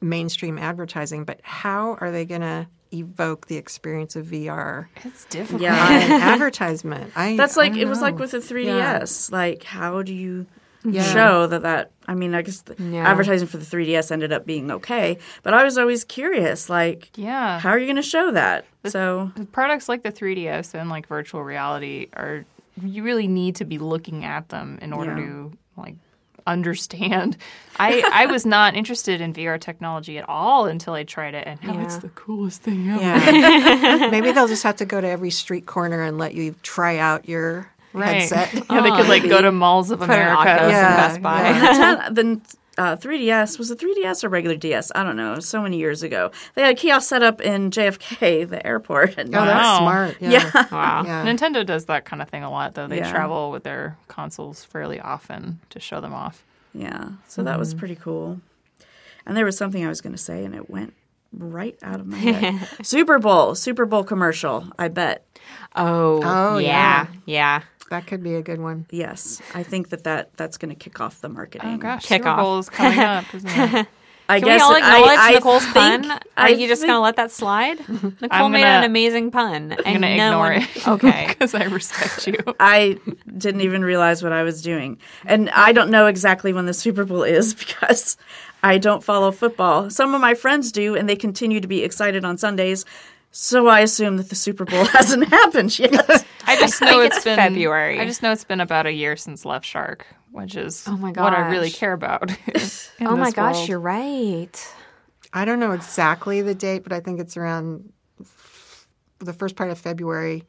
[0.02, 1.26] mainstream advertising.
[1.26, 5.62] But how are they going to evoke the experience of VR It's difficult.
[5.64, 5.90] Yeah.
[6.02, 7.12] an advertisement?
[7.16, 9.32] I, That's like don't it was like with the 3DS.
[9.32, 10.46] Like, how do you
[10.84, 11.02] Yeah.
[11.04, 11.92] show that that?
[12.08, 13.10] I mean, I guess the Yeah.
[13.10, 17.60] advertising for the 3DS ended up being okay, but I was always curious, like, Yeah.
[17.60, 18.66] how are you going to show that?
[18.86, 22.46] So products like the 3DS and like virtual reality are
[22.84, 25.26] you really need to be looking at them in order Yeah.
[25.26, 25.96] to like
[26.48, 27.38] understand.
[27.78, 31.62] I I was not interested in VR technology at all until I tried it and
[31.64, 33.02] now it's the coolest thing ever.
[33.02, 34.08] Yeah.
[34.12, 37.28] Maybe they'll just have to go to every street corner and let you try out
[37.28, 38.24] your Right.
[38.30, 38.54] headset.
[38.70, 40.38] Yeah, they could like oh, go to malls of Put America.
[40.38, 41.42] Oculus in Yeah, Best Buy.
[41.44, 42.10] yeah.
[42.10, 42.42] the, ten, the
[42.78, 44.92] uh, 3DS was a 3DS or regular DS?
[44.96, 45.40] I don't know.
[45.40, 49.18] So many years ago, they had a kiosk set up in JFK, the airport.
[49.18, 50.18] And Oh, that's smart.
[50.22, 50.30] Yeah.
[50.54, 51.04] yeah, Wow.
[51.06, 51.26] Yeah.
[51.26, 52.88] Nintendo does that kind of thing a lot, though.
[52.88, 53.12] They Yeah.
[53.12, 56.44] travel with their consoles fairly often to show them off.
[56.74, 57.10] yeah.
[57.28, 58.40] So that was pretty cool.
[59.26, 60.94] And there was something I was going to say, and it went
[61.34, 62.68] right out of my head.
[62.86, 64.68] Super Bowl, Super Bowl commercial.
[64.78, 65.26] I bet.
[65.76, 67.08] Oh, Oh, yeah.
[67.26, 67.62] yeah.
[67.62, 67.62] Yeah.
[67.90, 68.86] That could be a good one.
[68.90, 71.76] Yes, I think that, that that's going to kick off the marketing.
[71.76, 72.40] Oh gosh, Kick Super off.
[72.40, 73.88] Bowl is coming up, isn't it?
[74.28, 76.20] I Can guess we all I- acknowledge I Nicole's think- pun?
[76.36, 77.78] Are you just going to let that slide?
[77.88, 79.76] Nicole I'm made an amazing pun.
[79.86, 80.88] I'm gonna no ignore one- it.
[80.88, 81.26] Okay.
[81.30, 82.38] because I respect you.
[82.60, 82.98] I
[83.38, 84.98] didn't even realize what I was doing.
[85.26, 88.18] And I don't know exactly when the Super Bowl is because
[88.64, 89.92] I don't follow football.
[89.92, 92.84] Some of my friends do, and they continue to be excited on Sundays.
[93.38, 95.94] So I assume that the Super Bowl hasn't happened yet.
[96.48, 98.00] I just know it's it's been February.
[98.00, 101.10] I just know it's been about a year since Left Shark, which is Oh my
[101.10, 102.32] what I really care about.
[102.48, 103.68] in Oh my gosh, world.
[103.70, 104.74] you're right.
[105.34, 107.92] I don't know exactly the date, but I think it's around
[109.20, 110.46] the first part of February.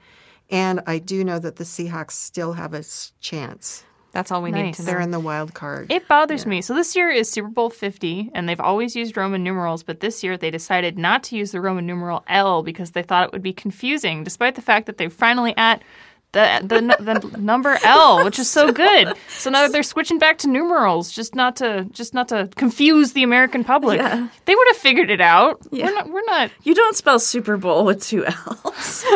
[0.49, 2.85] And I do know that the Seahawks still have a
[3.20, 3.83] chance.
[4.16, 4.76] That's all we need Nice.
[4.79, 5.92] to They're in the wild card.
[5.92, 6.62] It bothers me.
[6.62, 10.24] So this year is Super Bowl 50, and they've always used Roman numerals, but this
[10.24, 13.42] year they decided not to use the Roman numeral L because they thought it would
[13.42, 15.83] be confusing, despite the fact that they're finally at
[16.33, 19.12] the the, the number L, which is so good.
[19.29, 23.12] So now that they're switching back to numerals, just not to just not to confuse
[23.12, 23.98] the American public.
[24.00, 24.29] Yeah.
[24.46, 25.61] They would have figured it out.
[25.70, 26.09] We're not.
[26.09, 26.50] We're not.
[26.62, 29.05] you don't spell Super Bowl with two L's.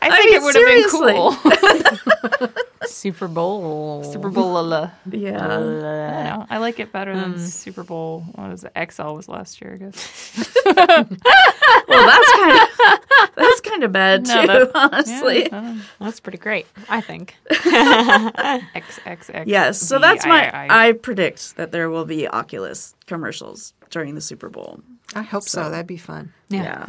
[0.00, 2.48] I think mean, it would have been cool.
[2.88, 4.04] Super Bowl.
[4.04, 4.52] Super Bowl.
[4.52, 4.90] la, la.
[5.10, 5.44] Yeah.
[5.46, 6.46] I know.
[6.50, 8.24] I like it better Um, than Super Bowl.
[8.34, 8.72] What was it?
[8.92, 10.48] XL was last year, I guess.
[11.88, 12.68] Well, that's kind of
[13.36, 15.48] that's kind of bad too, that- honestly.
[16.00, 17.34] That's pretty great, I think.
[17.50, 19.44] XXX.
[19.46, 20.50] Yes, so that's my.
[20.50, 24.80] I, I predict that there will be Oculus commercials during the Super Bowl.
[25.14, 25.70] I hope so.
[25.70, 26.32] That'd be fun.
[26.48, 26.88] Yeah.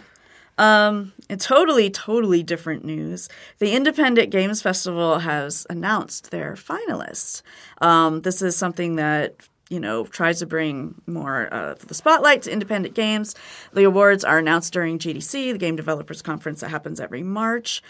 [0.59, 7.41] Um, in totally, totally different news, the Independent Games Festival has announced their finalists.
[7.81, 9.35] Um, this is something that
[9.69, 13.35] you know, tries to bring more uh, the spotlight to independent games.
[13.71, 17.83] The awards are announced during GDC, the Game Developers Conference that happens every March.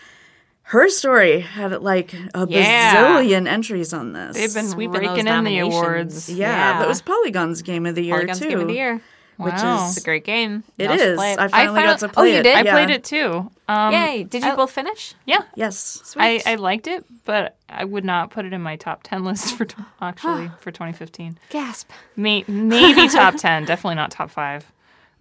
[0.63, 2.95] Her story had like a Yeah.
[3.23, 4.35] bazillion entries on this.
[4.35, 6.29] They've been Sweeping raking those in the awards.
[6.29, 6.77] yeah, Yeah.
[6.79, 8.49] but it was Polygon's Game of the Year Polygon's too.
[8.49, 9.01] Game of the Year.
[9.39, 9.85] Which Wow.
[9.85, 10.63] is It's a great game.
[10.77, 10.87] It is.
[10.89, 11.15] Y'all should is.
[11.17, 11.39] play it.
[11.39, 12.43] I finally got to Oh, play you it.
[12.43, 12.57] did?
[12.57, 12.71] I Yeah.
[12.73, 13.49] played it too.
[13.69, 14.23] Um, Yay!
[14.25, 15.13] Did you I- both finish?
[15.25, 15.43] Yeah.
[15.55, 16.13] Yes.
[16.19, 19.55] I, I liked it, but I would not put it in my top 10 list
[19.57, 21.37] for tw- actually for 2015.
[21.51, 21.89] Gasp.
[22.17, 24.65] May- maybe top 10, definitely not top 5.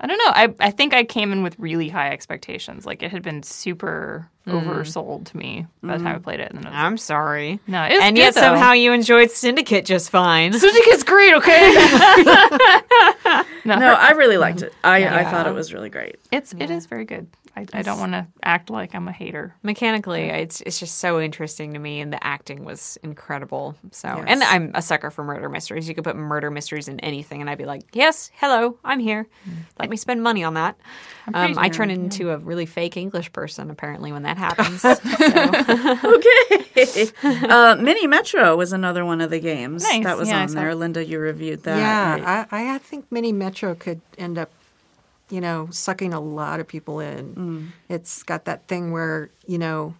[0.01, 0.31] I don't know.
[0.33, 2.87] I, I think I came in with really high expectations.
[2.87, 4.53] Like it had been super mm.
[4.53, 6.23] oversold to me by the time I mm.
[6.23, 6.51] played it.
[6.51, 7.59] And then it was, I'm sorry.
[7.67, 8.43] no, it's and good, yet though.
[8.43, 10.53] somehow you enjoyed Syndicate just fine.
[10.53, 11.75] Syndicate great, okay?
[13.65, 14.73] no, No, I really liked it.
[14.85, 16.17] I, I thought it was really great.
[16.31, 17.27] it's it is very good.
[17.59, 19.55] I, I don't want to act like I'm a hater.
[19.63, 23.75] Mechanically, it's it's just so interesting to me, and the acting was incredible.
[23.91, 24.25] So, Yes.
[24.29, 25.89] and I'm a sucker for murder mysteries.
[25.89, 29.27] You could put murder mysteries in anything, and I'd be like, "Yes, hello, I'm here.
[29.79, 30.77] Let me spend money on that."
[31.35, 34.85] Um, I turn into a really fake English person apparently when that happens.
[36.09, 37.09] Okay.
[37.49, 40.05] uh, Mini Metro was another one of the games Nice.
[40.05, 40.75] that was Yeah, on there.
[40.75, 41.77] Linda, you reviewed that.
[41.79, 42.47] yeah, right?
[42.51, 44.51] I, I think Mini Metro could end up,
[45.31, 47.35] you know, sucking a lot of people in.
[47.35, 47.69] Mm.
[47.89, 49.95] It's got that thing where, you know,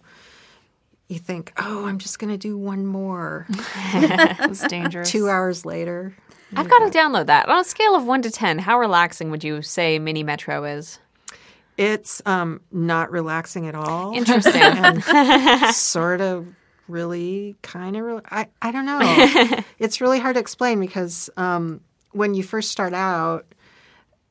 [1.07, 3.47] you think, oh, I'm just going to do one more.
[3.93, 5.09] It was dangerous.
[5.09, 6.15] Two hours later.
[6.55, 7.47] I've got to download that.
[7.47, 10.99] On a scale of one to ten, how relaxing would you say Mini Metro is?
[11.77, 14.15] It's um, not relaxing at all.
[14.15, 15.01] Interesting.
[15.71, 16.47] sort of
[16.87, 21.81] really kind of re- I, I don't know it's really hard to explain because um,
[22.11, 23.45] when you first start out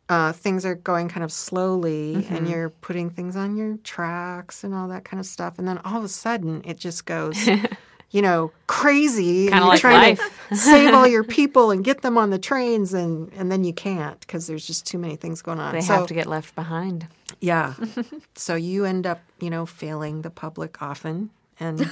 [0.09, 4.75] uh, things are going kind of slowly and you're putting things on your tracks and
[4.75, 7.47] all that kind of stuff and then all of a sudden it just goes
[8.11, 10.47] you know crazy Kinda you're like trying life.
[10.49, 13.75] to save all your people and get them on the trains and and then you
[13.75, 16.55] can't because there's just too many things going on They so have to get left
[16.55, 17.07] behind.
[17.41, 17.75] yeah.
[18.35, 21.31] so you end up, you know, failing the public often.
[21.61, 21.91] And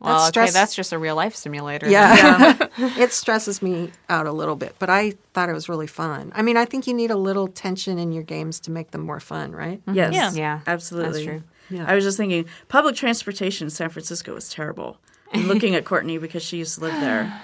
[0.00, 1.88] Well, okay, stress- that's just a real life simulator.
[1.88, 6.32] yeah, it stresses me out a little bit, but I thought it was really fun.
[6.34, 9.02] I mean, I think you need a little tension in your games to make them
[9.02, 9.78] more fun, right?
[9.84, 9.94] Mm-hmm.
[9.94, 10.14] Yes.
[10.14, 10.30] Yeah.
[10.34, 11.12] Yeah, Absolutely.
[11.12, 11.42] that's true.
[11.68, 11.84] Yeah.
[11.86, 14.98] I was just thinking, public transportation in San Francisco is terrible.
[15.32, 17.40] I'm looking at Courtney because she used to live there.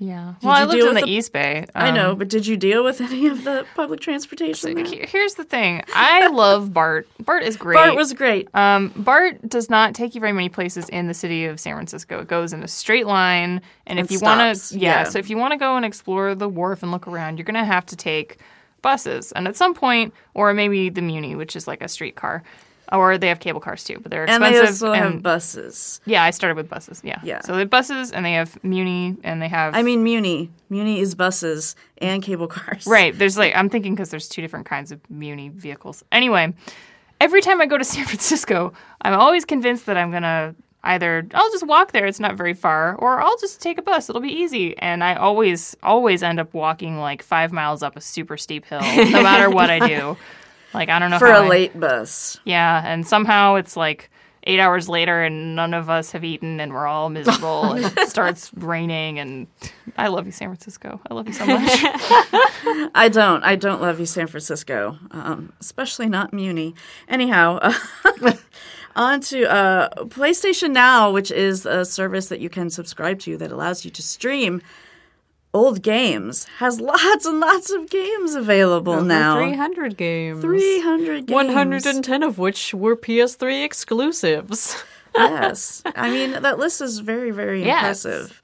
[0.00, 0.34] Yeah.
[0.42, 1.66] Well, I you lived deal in the the- East Bay.
[1.74, 4.74] I um, know, but did you deal with any of the public transportation?
[4.74, 5.06] there?
[5.06, 5.82] Here's the thing.
[5.94, 7.06] I love Bart.
[7.20, 7.74] Bart is great.
[7.74, 8.48] Bart was great.
[8.54, 12.18] Um, Bart does not take you very many places in the city of San Francisco.
[12.20, 15.04] It goes in a straight line, and if you want to, yeah, yeah.
[15.04, 17.62] So if you want to go and explore the wharf and look around, you're gonna
[17.64, 18.38] have to take
[18.80, 22.42] buses, and at some point, or maybe the Muni, which is like a streetcar,
[22.92, 24.46] or they have cable cars too, but they're expensive.
[24.46, 26.00] and they also have and- buses.
[26.06, 27.00] yeah, I started with buses.
[27.04, 27.40] Yeah, Yeah.
[27.42, 29.74] So they have buses, and they have Muni, and they have.
[29.74, 30.50] I mean, Muni.
[30.68, 32.86] Muni is buses and cable cars.
[32.86, 33.16] Right.
[33.16, 36.04] There's like I'm thinking because there's two different kinds of Muni vehicles.
[36.12, 36.52] Anyway,
[37.20, 38.72] every time I go to San Francisco,
[39.02, 42.94] I'm always convinced that I'm gonna either I'll just walk there, it's not very far,
[42.96, 44.76] or I'll just take a bus, it'll be easy.
[44.78, 48.80] And I always always end up walking like five miles up a super steep hill,
[48.80, 50.16] no matter what I do.
[50.74, 52.38] Like I don't know For a I- late bus.
[52.44, 54.10] yeah, and somehow it's like
[54.44, 58.08] eight hours later and none of us have eaten and we're all miserable and it
[58.08, 59.46] starts raining and
[59.98, 60.98] I love you, San Francisco.
[61.10, 61.60] I love you so much.
[62.94, 63.42] I don't.
[63.44, 66.74] I don't love you, San Francisco, um, especially not Muni.
[67.08, 67.58] Anyhow,
[68.96, 73.52] on to uh, PlayStation Now, which is a service that you can subscribe to that
[73.52, 74.62] allows you to stream
[75.52, 79.36] old games, has lots and lots of games available now.
[79.38, 80.40] 300 games.
[80.42, 81.30] 300 games.
[81.36, 84.82] 110 of which were PS3 exclusives.
[85.16, 85.82] yes.
[85.96, 88.04] I mean, that list is very, very Yes.
[88.04, 88.42] impressive.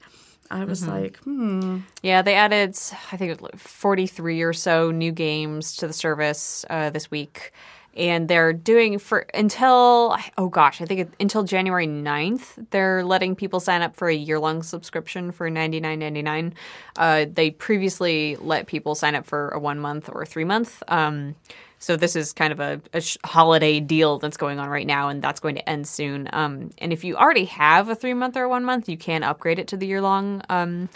[0.49, 1.79] I was like, hmm.
[2.01, 2.69] Yeah, they added,
[3.11, 7.11] I think, it was like 43 or so new games to the service uh, this
[7.11, 7.51] week.
[7.97, 13.35] And they're doing for until, oh gosh, I think it, until January 9th, they're letting
[13.35, 16.53] people sign up for a year long subscription for $99.99.
[16.95, 20.83] Uh, they previously let people sign up for a one month or three month.
[20.87, 21.35] Um,
[21.79, 25.09] so this is kind of a, a sh- holiday deal that's going on right now,
[25.09, 26.27] and that's going to end soon.
[26.33, 29.59] Um, and if you already have a three month or one month, you can upgrade
[29.59, 30.89] it to the year long um,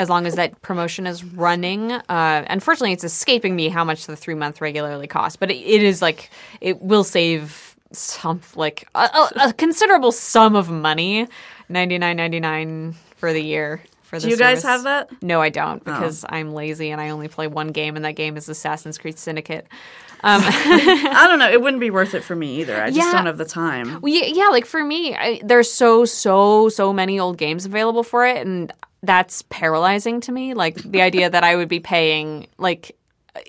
[0.00, 1.92] as long as that promotion is running.
[1.92, 5.82] Uh, unfortunately, it's escaping me how much the three month regularly costs, but it, it
[5.82, 6.30] is like
[6.62, 11.28] it will save some like a, a, a considerable sum of money,
[11.68, 13.82] ninety nine ninety nine for the year.
[14.04, 15.22] For the Do you guys have that?
[15.22, 18.38] No, I don't because I'm lazy and I only play one game, and that game
[18.38, 19.66] is Assassin's Creed Syndicate.
[20.22, 21.50] Um, I don't know.
[21.50, 22.78] It wouldn't be worth it for me either.
[22.78, 24.02] I just don't have the time.
[24.02, 28.02] Well, yeah, yeah, like for me, I, there's so so so many old games available
[28.02, 28.70] for it, and
[29.02, 30.54] that's paralyzing to me.
[30.54, 32.96] Like the idea that I would be paying like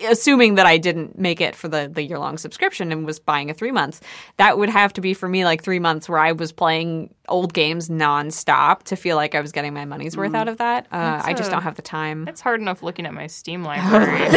[0.07, 3.49] assuming that I didn't make it for the, the year long subscription and was buying
[3.49, 3.99] a three months,
[4.37, 7.51] that would have to be for me like three months where I was playing old
[7.53, 10.85] games nonstop to feel like I was getting my money's worth out of that.
[10.91, 12.27] Uh, I just a- don't have the time.
[12.27, 14.29] It's hard enough looking at my Steam library.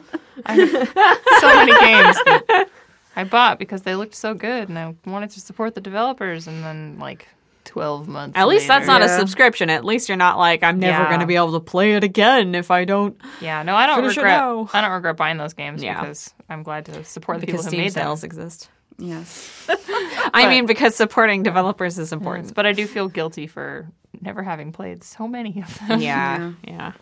[0.46, 2.66] So many games that
[3.14, 6.64] I bought because they looked so good and I wanted to support the developers and
[6.64, 7.28] then like
[7.70, 9.70] 12 months At least that's not a subscription.
[9.70, 11.08] At least you're not like I'm never Yeah.
[11.08, 13.96] going to be able to play it again if I don't Yeah, no, I don't
[14.00, 14.40] Finish it regret.
[14.74, 16.00] I don't regret buying those games Yeah.
[16.00, 18.26] because I'm glad to support the because people who Steam made sales them.
[18.28, 18.68] exist.
[18.98, 19.66] Yes.
[20.34, 22.54] I mean, because supporting developers is important.
[22.54, 23.88] But I do feel guilty for
[24.20, 26.00] never having played so many of them.
[26.02, 26.92] Yeah, yeah.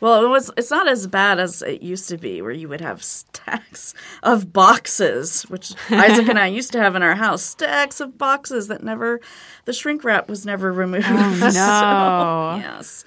[0.00, 0.50] Well, it was.
[0.56, 4.52] It's not as bad as it used to be, where you would have stacks of
[4.52, 7.42] boxes, which Isaac and I used to have in our house.
[7.42, 9.20] Stacks of boxes that never,
[9.64, 11.06] the shrink wrap was never removed.
[11.08, 12.60] Oh no.
[12.60, 13.04] yes.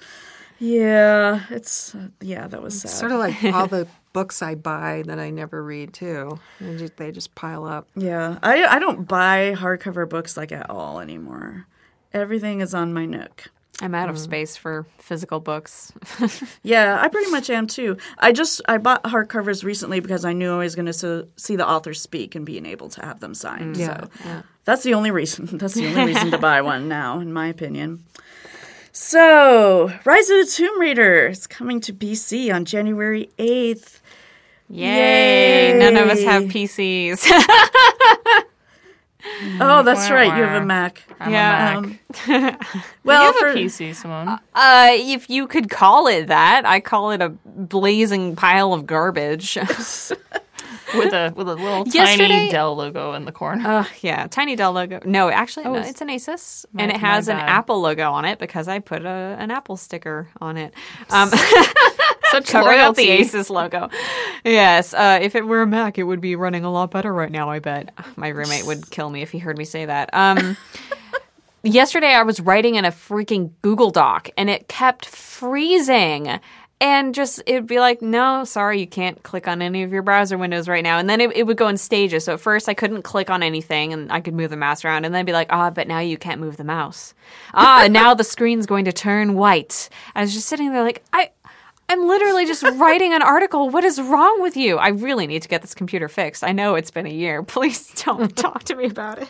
[0.58, 2.90] Yeah, it's uh, yeah, that was sad.
[2.90, 6.38] Sort of like all the books I buy that I never read too.
[6.60, 7.88] They just, they just pile up.
[7.96, 11.66] Yeah, I I don't buy hardcover books like at all anymore.
[12.12, 13.50] Everything is on my Nook.
[13.82, 14.20] I'm out of mm.
[14.20, 15.92] space for physical books.
[16.62, 17.96] Yeah, I pretty much am too.
[18.18, 21.56] I just I bought hardcovers recently because I knew I was going to so, see
[21.56, 23.76] the author speak and being able to have them signed.
[23.76, 24.42] Mm, yeah, so yeah.
[24.64, 25.46] that's the only reason.
[25.58, 28.04] That's the only reason to buy one now, in my opinion.
[28.92, 34.02] So, Rise of the Tomb Raider is coming to PC on January eighth.
[34.68, 35.72] Yay!
[35.76, 37.26] None of us have PCs.
[39.60, 40.36] Oh, that's wah, right.
[40.36, 41.02] You have a Mac.
[41.18, 41.78] I'm Yeah.
[41.78, 41.86] a Mac.
[41.86, 41.98] Um,
[42.28, 44.28] you well, have for, a PC, Simone.
[44.54, 49.56] uh, if you could call it that, I call it a blazing pile of garbage.
[50.94, 53.66] with a with a little Yesterday- tiny Dell logo in the corner.
[53.66, 55.00] Uh, yeah, tiny Dell logo.
[55.04, 57.36] No, actually, no, it's- it's an Asus, and it has an.
[57.36, 60.74] Apple logo on it because I put a, an Apple sticker on it.
[61.10, 61.30] Um,
[62.30, 63.08] Such covering up the.
[63.08, 63.88] Asus logo.
[64.44, 67.30] Yes, uh, if it were a Mac, it would be running a lot better right
[67.30, 67.50] now.
[67.50, 70.10] I bet my roommate would kill me if he heard me say that.
[70.12, 70.56] Um,
[71.62, 76.38] yesterday, I was writing in a freaking Google Doc, and it kept freezing.
[76.82, 80.38] And just it'd be like, no, sorry, you can't click on any of your browser
[80.38, 80.98] windows right now.
[80.98, 82.24] And then it, it would go in stages.
[82.24, 85.04] So at first, I couldn't click on anything, and I could move the mouse around.
[85.04, 87.12] And then be like, ah, but now you can't move the mouse.
[87.52, 89.90] Ah, now the screen's going to turn white.
[90.14, 91.30] I was just sitting there like, I.
[91.90, 93.68] I'm literally just writing an article.
[93.68, 94.76] What is wrong with you?
[94.76, 96.44] I really need to get this computer fixed.
[96.44, 97.42] I know it's been a year.
[97.42, 99.28] Please don't talk to me about it.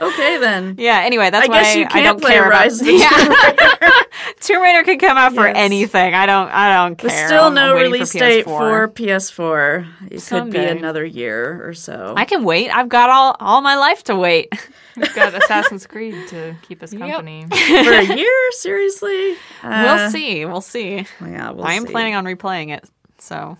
[0.00, 0.76] Okay then.
[0.78, 1.00] Yeah.
[1.04, 2.86] Anyway, that's I why guess you I can't don't play care Rise about.
[2.86, 2.92] the
[3.82, 3.90] Yeah.
[4.40, 5.56] Tomb Raider could come out for Yes.
[5.56, 6.14] anything.
[6.14, 6.48] I don't.
[6.48, 7.10] I don't care.
[7.10, 9.86] There's still I'm no waiting release for date for PS4.
[10.10, 12.14] It could be another year or so.
[12.16, 12.70] I can wait.
[12.70, 14.52] I've got all all my life to wait.
[14.96, 17.46] We've got Assassin's Creed to keep us company.
[17.50, 17.56] for
[17.92, 19.36] a year, seriously.
[19.62, 20.44] we'll uh, see.
[20.44, 21.06] We'll see.
[21.20, 21.92] Yeah, we'll I am see.
[21.92, 22.84] planning on replaying it.
[23.18, 23.56] So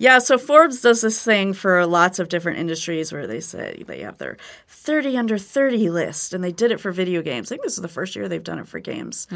[0.00, 4.02] Yeah, so Forbes does this thing for lots of different industries where they say they
[4.02, 4.36] have their
[4.68, 7.48] 30 under 30 list, and they did it for video games.
[7.50, 9.26] I think this is the first year they've done it for games.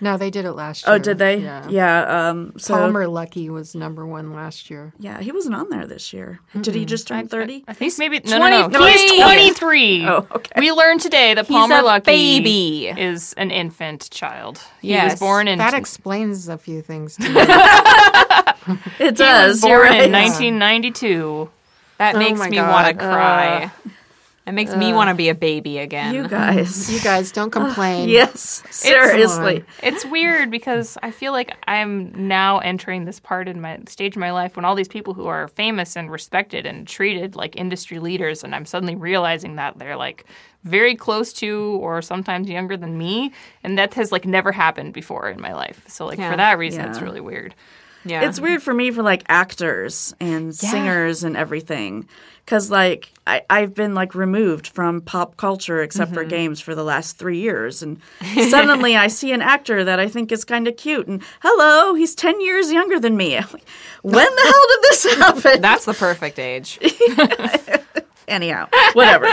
[0.00, 0.96] No, they did it last year.
[0.96, 1.36] Oh, did they?
[1.38, 1.68] Yeah.
[1.68, 2.28] Yeah.
[2.30, 4.92] um, so, Palmer Luckey was number one last year.
[4.98, 6.40] Yeah, he wasn't on there this year.
[6.60, 7.64] Did he just turn 30?
[7.68, 8.76] I think maybe no, no, no.
[8.76, 8.92] 23.
[9.08, 10.06] He's 23.
[10.06, 10.60] Oh, okay.
[10.60, 12.88] We learned today that Palmer a Luckey baby.
[12.88, 14.60] is an infant child.
[14.82, 17.40] He Yes, was born in That explains a few things to me.
[18.68, 19.64] It he was does.
[19.64, 20.04] You're born right.
[20.04, 21.50] in 1992.
[21.98, 23.70] that Oh makes my me want to cry.
[24.46, 26.14] It makes me want to be a baby again.
[26.14, 26.90] You guys.
[26.94, 28.08] you guys don't complain.
[28.08, 29.62] yes, seriously.
[29.82, 34.20] It's weird because I feel like I'm now entering this part in my stage of
[34.20, 37.98] my life when all these people who are famous and respected and treated like industry
[37.98, 40.24] leaders, and I'm suddenly realizing that they're like
[40.64, 45.28] very close to or sometimes younger than me, and that has like never happened before
[45.28, 45.84] in my life.
[45.88, 46.30] So like Yeah.
[46.30, 47.54] for that reason, it's really weird.
[48.08, 48.28] Yeah.
[48.28, 52.08] It's weird for me for like actors and singers and everything.
[52.46, 56.82] Cause like I, I've been like removed from pop culture except for games for the
[56.82, 57.82] last three years.
[57.82, 58.00] And
[58.48, 62.14] suddenly I see an actor that I think is kind of cute and hello, he's
[62.14, 63.38] 10 years younger than me.
[63.52, 65.60] Like, when the hell did this happen?
[65.60, 66.78] That's the perfect age.
[68.28, 69.26] Anyhow, whatever.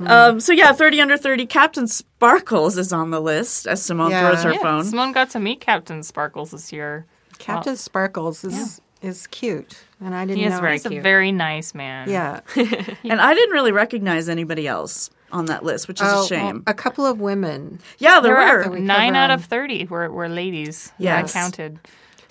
[0.00, 4.28] um, so yeah, 30 under 30 Captain Sparkles is on the list as Simone Yeah.
[4.28, 4.84] throws her Yeah, phone.
[4.84, 7.06] Simone got to meet Captain Sparkles this year.
[7.38, 10.60] Captain Sparkles is is cute, and I didn't He is know.
[10.60, 12.08] very He's a very nice man.
[12.10, 12.40] Yeah.
[13.04, 16.54] And I didn't really recognize anybody else on that list, which is Oh, a shame.
[16.56, 17.78] well, a couple of women.
[17.98, 18.70] yeah, there, There were.
[18.76, 20.92] we nine out of thirty were, were ladies.
[20.98, 21.78] Yeah, I counted.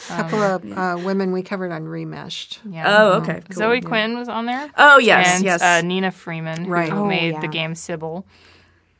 [0.09, 2.59] A couple of uh, women we covered on Remeshed.
[2.69, 2.84] Yeah.
[2.88, 3.41] Oh, okay.
[3.49, 3.55] Cool.
[3.57, 4.69] Zoe Quinn was on there.
[4.77, 5.59] Oh, yes, and yes.
[5.61, 6.89] Uh, Nina Freeman, Right.
[6.91, 7.39] who Oh, made yeah.
[7.39, 8.23] the game Cibele.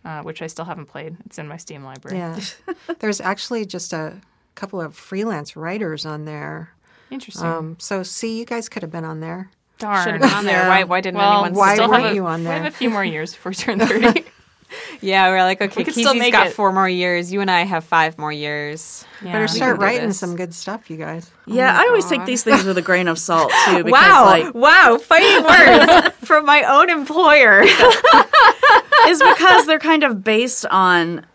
[0.04, 1.16] uh, which I still haven't played.
[1.28, 2.18] It's in my Steam library.
[2.18, 2.40] Yeah.
[3.00, 4.20] There's actually just a
[4.58, 6.72] couple of freelance writers on there.
[7.10, 7.46] Interesting.
[7.48, 9.50] Um, so, see, you guys could have been on there.
[9.80, 10.04] Darn.
[10.04, 10.64] Should have been on there.
[10.64, 10.68] Yeah.
[10.70, 12.54] Why, why didn't well, anyone Why still weren't have a, you on there?
[12.60, 14.26] We have a few more years before we turn 30.
[15.00, 16.54] Yeah, we're like, okay, could still Kesey's make got it.
[16.54, 17.32] four more years.
[17.32, 19.06] You and I have five more years.
[19.24, 19.32] Yeah.
[19.32, 21.32] Better start writing some good stuff, you guys.
[21.46, 23.84] Yeah, I always take these things with a grain of salt too.
[23.86, 27.62] Because, Wow, like, wow, fighting words from my own employer.
[29.08, 31.26] is because they're kind of based on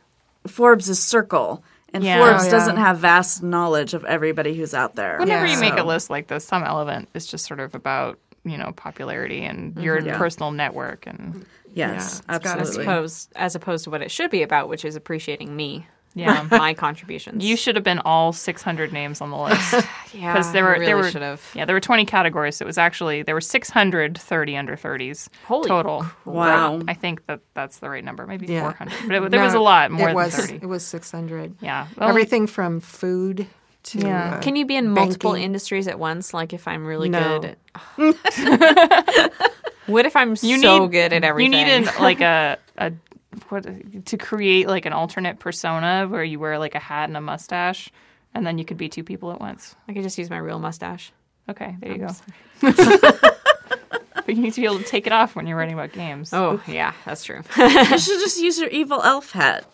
[0.47, 1.65] Forbes' circle,
[1.95, 2.19] and Yeah.
[2.19, 2.51] Forbes Oh, yeah.
[2.51, 5.19] doesn't have vast knowledge of everybody who's out there.
[5.19, 5.55] Whenever Yeah.
[5.55, 8.73] you make a list like this, some element is just sort of about you know
[8.73, 9.83] popularity and mm-hmm.
[9.83, 10.19] your Yeah.
[10.19, 12.77] personal network and Yes, Yeah, it's.
[12.77, 16.47] Opposed, as opposed to what it should be about, which is appreciating me, yeah.
[16.51, 17.45] my contributions.
[17.45, 19.73] You should have been all 600 names on the list
[20.15, 21.43] yeah, because there were really there were should have.
[21.55, 22.57] yeah there were 20 categories.
[22.57, 26.05] So it was actually there were 630 under 30s Holy total.
[26.25, 26.79] Wow.
[26.79, 28.27] But I think that that's the right number.
[28.27, 28.61] Maybe Yeah.
[28.63, 30.59] 400, but it, there was a lot more it was, than 30.
[30.65, 31.57] It was 600.
[31.61, 33.47] Yeah, Well, Everything from food
[33.85, 33.99] to.
[33.99, 34.35] Yeah.
[34.37, 35.45] uh, Can you be in multiple banking.
[35.47, 36.33] industries at once?
[36.35, 37.41] Like if I'm really No.
[37.41, 37.59] good at.
[39.87, 41.53] what if I'm You so need- good at everything?
[41.53, 42.93] You need an, like a a
[43.49, 43.67] what
[44.07, 47.91] to create like an alternate persona where you wear like a hat and a mustache,
[48.35, 49.75] and then you could be two people at once.
[49.89, 51.13] I could just use my real mustache.
[51.49, 52.09] Okay, there you go.
[52.61, 56.33] but you need to be able to take it off when you're writing about games.
[56.33, 57.43] Oh yeah, that's true.
[57.57, 59.67] you should just use your evil elf hat.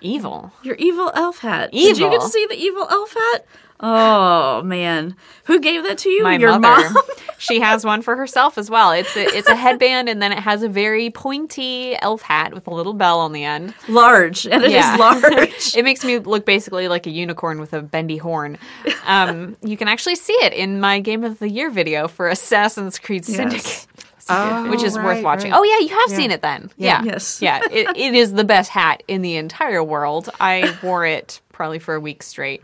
[0.00, 0.52] Evil.
[0.62, 1.70] Your evil elf hat.
[1.72, 3.46] Did you get to see the evil elf hat?
[3.84, 6.22] Oh man, who gave that to you?
[6.22, 6.90] My your mother.
[6.90, 7.02] mom.
[7.38, 8.92] she has one for herself as well.
[8.92, 12.66] It's a, it's a headband, and then it has a very pointy elf hat with
[12.68, 13.74] a little bell on the end.
[13.88, 14.96] large, and it is Yeah.
[14.96, 15.74] large.
[15.76, 18.56] It makes me look basically like a unicorn with a bendy horn.
[19.04, 22.98] Um, you can actually see it in my Game of the Year video for Assassin's
[23.00, 23.86] Creed Syndicate,
[24.28, 25.50] Oh, which is worth watching.
[25.50, 25.58] right.
[25.58, 26.70] Oh yeah, you have seen it then.
[26.76, 27.42] Yeah, Yes.
[27.42, 27.60] yeah.
[27.70, 30.30] It, it is the best hat in the entire world.
[30.38, 32.62] I wore it probably for a week straight,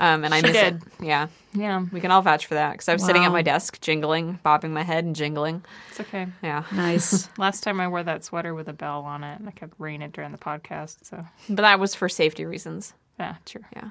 [0.00, 0.74] um, and I She miss did.
[0.76, 0.82] it.
[1.06, 1.28] Yeah.
[1.52, 4.38] Yeah, We can all vouch for that because I was sitting at my desk, jingling,
[4.44, 5.64] bobbing my head, and jingling.
[5.90, 6.26] it's okay.
[6.44, 7.28] Yeah, nice.
[7.38, 10.00] Last time I wore that sweater with a bell on it, and I kept wearing
[10.02, 10.98] it during the podcast.
[11.04, 12.94] So but that was for safety reasons.
[13.18, 13.64] yeah, true.
[13.74, 13.90] Yeah,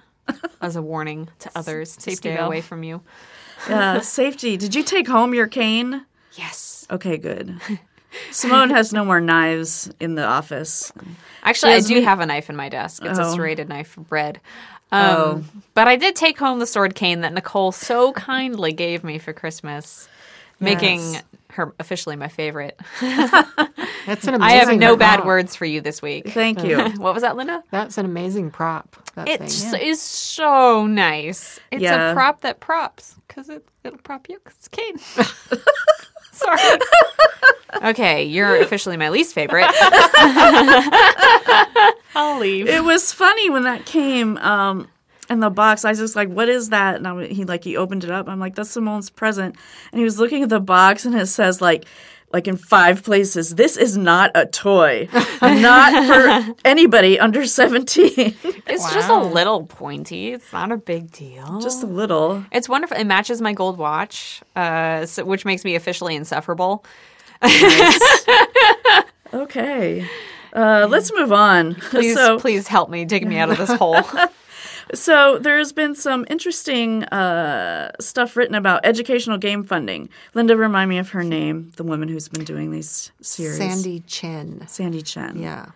[0.62, 2.48] as a warning to others to Safety stay bell.
[2.48, 3.02] away from you.
[3.68, 4.56] Uh, safety.
[4.56, 6.06] Did you take home your cane?
[6.36, 6.88] Yes.
[6.90, 7.60] Okay, good.
[8.32, 10.92] Simone has no more knives in the office.
[11.44, 13.04] Actually, I do me- have a knife in my desk.
[13.06, 13.36] It's a Oh.
[13.36, 14.40] serrated knife for bread.
[14.92, 15.44] Um, Oh.
[15.76, 19.34] But I did take home the sword cane that Nicole so kindly gave me for
[19.34, 20.08] Christmas,
[20.60, 21.24] making Yes.
[21.52, 22.80] her officially my favorite.
[23.02, 26.30] That's an amazing I have no bad words for you this week.
[26.30, 26.78] Thank you.
[26.98, 27.64] What was that, Linda?
[27.72, 28.96] That's an amazing prop.
[29.28, 29.82] It thing.
[29.82, 31.60] is so nice.
[31.72, 32.12] It's Yeah.
[32.12, 34.98] a prop that props because it it'll prop you 'cause it's cane.
[36.40, 36.80] Sorry.
[37.84, 39.68] Okay, you're officially my least favorite.
[42.16, 42.68] I'll leave.
[42.68, 44.88] It was funny when that came um,
[45.30, 45.86] in the box.
[45.86, 48.28] I was just like, "What is that?" And I, he like he opened it up.
[48.28, 49.56] I'm like, "That's Simone's present."
[49.92, 51.86] And he was looking at the box, and it says like.
[52.32, 55.10] Like in five places, this is not a toy,
[55.42, 58.36] not for anybody under seventeen.
[58.68, 60.34] It's just a little pointy.
[60.34, 61.60] It's not a big deal.
[61.60, 62.46] Just a little.
[62.52, 62.98] It's wonderful.
[62.98, 66.86] It matches my gold watch, uh, so, which makes me officially insufferable.
[69.32, 70.08] Okay,
[70.54, 71.76] uh, let's move on.
[71.76, 74.02] Please, so, please help me dig me out of this hole.
[74.94, 80.10] So there's been some interesting uh, stuff written about educational game funding.
[80.34, 83.58] Linda, remind me of her name, the woman who's been doing these series.
[83.58, 84.66] Sandy Chin.
[84.68, 85.40] Sande Chen.
[85.40, 85.68] Yeah.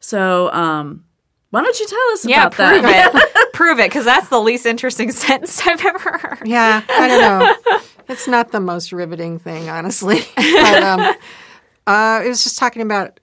[0.00, 1.04] So um,
[1.50, 3.14] why don't you tell us yeah, about prove that?
[3.14, 3.52] it.
[3.52, 6.42] prove it, because that's the least interesting sentence I've ever heard.
[6.46, 7.80] Yeah, I don't know.
[8.08, 10.20] it's not the most riveting thing, honestly.
[10.36, 11.00] but um,
[11.86, 13.20] uh, it was just talking about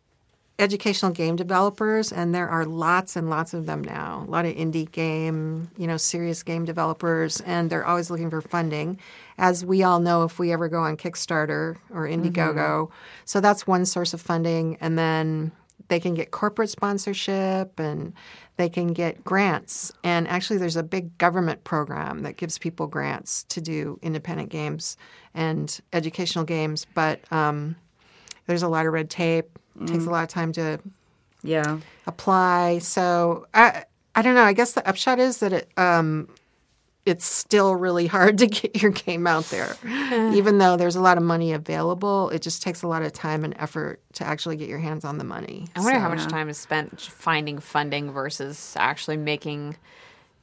[0.60, 4.26] educational game developers, and there are lots and lots of them now.
[4.28, 8.42] A lot of indie game, you know, serious game developers, and they're always looking for
[8.42, 9.00] funding.
[9.38, 12.92] As we all know, if we ever go on Kickstarter or Indiegogo,
[13.26, 15.52] so that's one source of funding, and then
[15.88, 18.14] they can get corporate sponsorship and
[18.58, 19.92] they can get grants.
[20.04, 24.98] And actually, there's a big government program that gives people grants to do independent games
[25.34, 26.86] and educational games.
[26.94, 27.76] But um,
[28.46, 29.58] there's a lot of red tape.
[29.80, 30.80] It takes a lot of time to
[31.44, 31.80] yeah.
[32.08, 32.80] apply.
[32.80, 34.44] So I I don't know.
[34.44, 36.28] I guess the upshot is that it um,
[37.06, 39.76] it's still really hard to get your game out there,
[40.36, 42.30] even though there's a lot of money available.
[42.30, 45.18] It just takes a lot of time and effort to actually get your hands on
[45.18, 45.68] the money.
[45.76, 49.78] I wonder how So- much time is spent finding funding versus actually making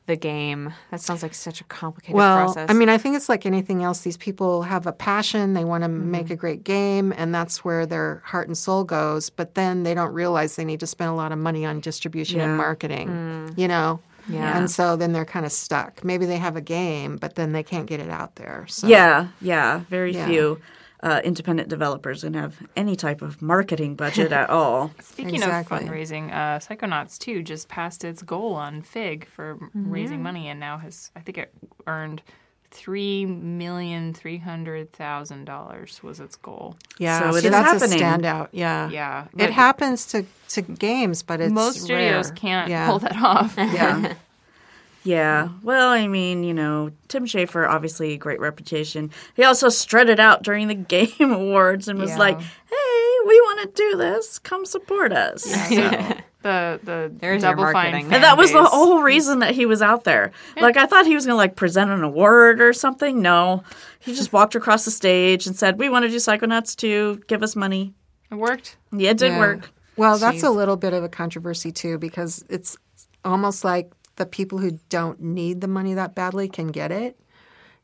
[0.07, 0.72] the game?
[0.90, 2.70] That sounds like such a complicated Well, process.
[2.70, 4.00] I mean, I think it's like anything else.
[4.00, 5.54] These people have a passion.
[5.54, 6.11] They want to Mm-hmm.
[6.11, 9.30] make a great game, and that's where their heart and soul goes.
[9.30, 12.40] But then they don't realize they need to spend a lot of money on distribution
[12.40, 12.57] and Yeah.
[12.57, 14.00] marketing, you know?
[14.28, 14.34] Mm.
[14.34, 14.59] Yeah.
[14.59, 16.02] And so then they're kind of stuck.
[16.04, 18.64] Maybe they have a game, but then they can't get it out there.
[18.68, 18.88] So.
[18.88, 19.80] Yeah, yeah.
[19.88, 20.26] Very Yeah.
[20.26, 20.61] few
[21.07, 24.90] uh, independent developers can have any type of marketing budget at all.
[25.00, 25.78] Speaking Exactly.
[25.78, 30.59] of fundraising, uh, Psychonauts 2 just passed its goal on Fig for raising money and
[30.61, 31.52] now has, I think it
[31.86, 32.22] earned
[32.72, 36.76] three million three hundred thousand dollars was its goal.
[36.98, 38.02] Yeah, So it see, is that's happening.
[38.02, 38.48] a standout.
[38.52, 42.34] Yeah, Yeah, It happens to to games, but it's most studios rare.
[42.36, 42.86] can't Yeah.
[42.88, 43.54] pull that off.
[43.59, 44.14] Yeah.
[45.07, 45.50] Yeah.
[45.62, 49.11] Well, I mean, you know, Tim Schafer, obviously great reputation.
[49.36, 52.18] He also strutted out during the Game Awards and was Yeah.
[52.18, 54.38] like, hey, we want to do this.
[54.40, 55.44] Come support us.
[55.44, 58.12] So- the the There's Double Fine marketing.
[58.12, 60.30] And that was the whole reason that he was out there.
[60.61, 63.20] Like I thought he was going to like present an award or something.
[63.20, 63.64] No.
[63.98, 67.22] He just walked across the stage and said, "We want to do Psychonauts 2.
[67.26, 67.94] Give us money."
[68.30, 68.76] It worked.
[68.92, 69.38] Yeah, it did Yeah.
[69.40, 69.70] work.
[69.96, 72.76] Well, that's a little bit of a controversy too, because it's
[73.24, 77.18] almost like the people who don't need the money that badly can get it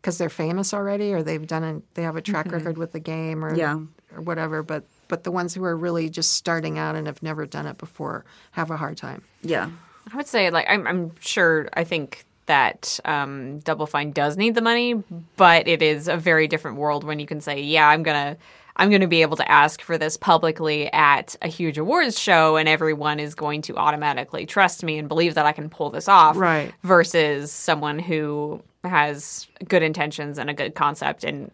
[0.01, 1.83] because they're famous already, or they've done it.
[1.95, 3.78] They have a track record with the game, or Yeah.
[4.14, 4.62] or whatever.
[4.62, 7.76] But but the ones who are really just starting out and have never done it
[7.78, 9.22] before have a hard time.
[9.43, 9.68] Yeah.
[10.12, 14.55] I would say, like, I'm, I'm sure, I think that um, Double Fine does need
[14.57, 14.95] the money,
[15.37, 18.41] but it is a very different world when you can say, yeah, I'm going to.
[18.77, 22.57] I'm going to be able to ask for this publicly at a huge awards show,
[22.57, 26.09] and everyone is going to automatically trust me and believe that I can pull this
[26.09, 26.37] off.
[26.37, 26.73] Right.
[26.83, 31.51] Versus someone who has good intentions and a good concept, and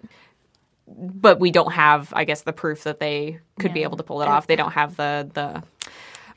[0.86, 4.22] but we don't have, I guess, the proof that they could be able to pull
[4.22, 4.46] it off.
[4.46, 5.62] They don't have the the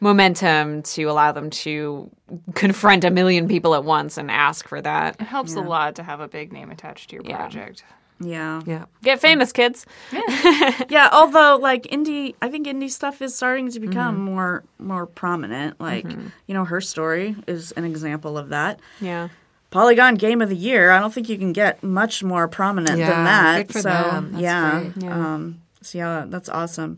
[0.02, 2.10] momentum to allow them to
[2.56, 5.16] confront a million people at once and ask for that.
[5.22, 7.38] It helps a lot to have a big name attached to your Yeah.
[7.38, 7.84] project.
[8.22, 8.62] Yeah.
[8.66, 8.86] Yeah.
[9.04, 9.86] Get famous, kids.
[10.12, 11.10] Yeah, yeah.
[11.12, 14.26] although like indie, I think indie stuff is starting to become Mm-hmm.
[14.26, 15.80] more more prominent.
[15.82, 16.06] Like
[16.48, 18.80] you know, her story is an example of that.
[19.00, 19.30] Yeah.
[19.72, 20.92] Polygon Game of the Year.
[20.92, 23.68] I don't think you can get much more prominent Yeah, than that.
[23.68, 24.32] good for so them.
[24.34, 25.10] That's yeah, great.
[25.12, 26.98] Um, so yeah, that's awesome.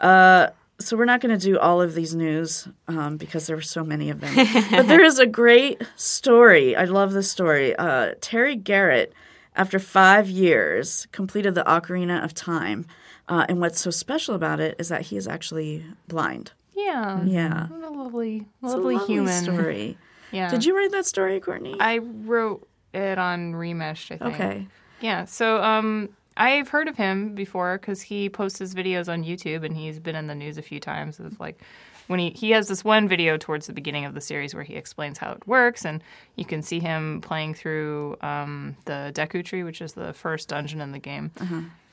[0.00, 0.48] Uh,
[0.80, 3.84] so we're not going to do all of these news um, because there were so
[3.84, 4.34] many of them.
[4.70, 6.74] but there is a great story.
[6.74, 7.76] I love this story.
[7.76, 9.12] Uh, Terry Garrett,
[9.56, 12.86] after five years, completed the Ocarina of Time.
[13.28, 16.52] Uh, and what's so special about it is that he is actually blind.
[16.74, 17.22] Yeah.
[17.24, 17.68] Yeah.
[17.68, 19.42] What a lovely, It's a lovely, human.
[19.42, 19.96] story.
[20.32, 20.50] Yeah.
[20.50, 21.76] Did you write that story, Courtney?
[21.78, 24.34] I wrote it on Remeshed, I think.
[24.34, 24.66] okay.
[25.00, 25.26] Yeah.
[25.26, 29.76] So um, I've heard of him before because he posts his videos on YouTube, and
[29.76, 31.20] he's been in the news a few times.
[31.20, 31.62] Of like
[32.06, 34.74] when he he has this one video towards the beginning of the series where he
[34.74, 36.02] explains how it works, and
[36.36, 40.80] you can see him playing through um, the Deku Tree, which is the first dungeon
[40.80, 41.30] in the game.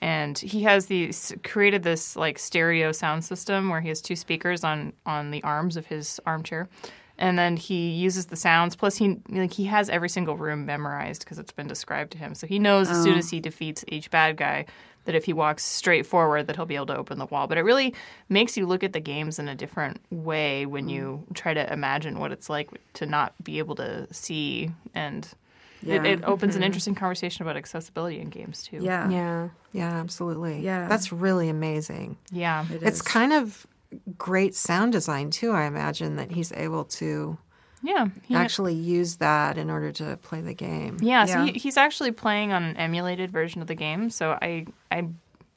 [0.03, 4.64] And he has these created this like stereo sound system where he has two speakers
[4.64, 6.68] on on the arms of his armchair
[7.22, 8.76] and then he uses the sounds.
[8.76, 12.34] Plus, he like he has every single room memorized because it's been described to him.
[12.34, 14.66] So he knows as soon as he defeats each bad guy
[15.06, 17.47] that if he walks straight forward, that he'll be able to open the wall.
[17.47, 17.93] But it really
[18.30, 21.36] makes you look at the games in a different way when you mm.
[21.36, 25.26] try to imagine what it's like to not be able to see, and
[25.82, 26.04] it, Yeah.
[26.04, 26.68] it opens an mm-hmm.
[26.68, 28.80] interesting conversation about accessibility in games too.
[28.82, 29.10] Yeah.
[29.10, 29.49] Yeah.
[29.74, 30.60] Yeah, absolutely.
[30.60, 30.88] Yeah.
[30.88, 32.18] That's really amazing.
[32.32, 32.66] yeah.
[32.72, 33.02] It It's is.
[33.02, 33.66] kind of
[34.18, 37.38] great sound design too, I imagine, that he's able to
[37.84, 38.08] yeah.
[38.24, 40.98] He- actually use that in order to play the game.
[41.02, 44.10] Yeah, so He, he's actually playing on an emulated version of the game.
[44.10, 45.08] So I I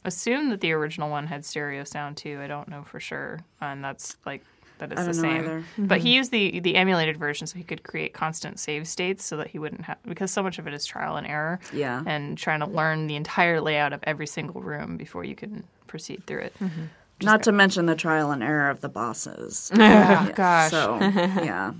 [0.04, 2.40] assume that the original one had stereo sound too.
[2.42, 4.44] I don't know for sure, and that's like
[4.78, 5.44] that it's I the don't know same.
[5.44, 5.64] either.
[5.78, 6.16] But he mm-hmm.
[6.16, 9.58] used the the emulated version so he could create constant save states so that he
[9.58, 11.60] wouldn't have because so much of it is trial and error.
[11.72, 12.02] Yeah.
[12.06, 16.26] and trying to learn the entire layout of every single room before you can proceed
[16.26, 16.54] through it.
[16.60, 16.84] Mm-hmm.
[17.22, 19.70] Not to mention the trial and error of the bosses.
[19.78, 20.70] Oh, gosh.
[20.70, 21.72] So yeah,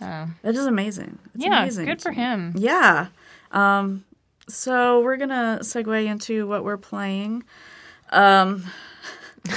[0.00, 1.18] it is amazing.
[1.34, 2.52] It's yeah, amazing good for him.
[2.56, 3.08] Yeah.
[3.52, 4.04] Um,
[4.48, 7.44] so we're gonna segue into what we're playing.
[8.10, 8.64] Um,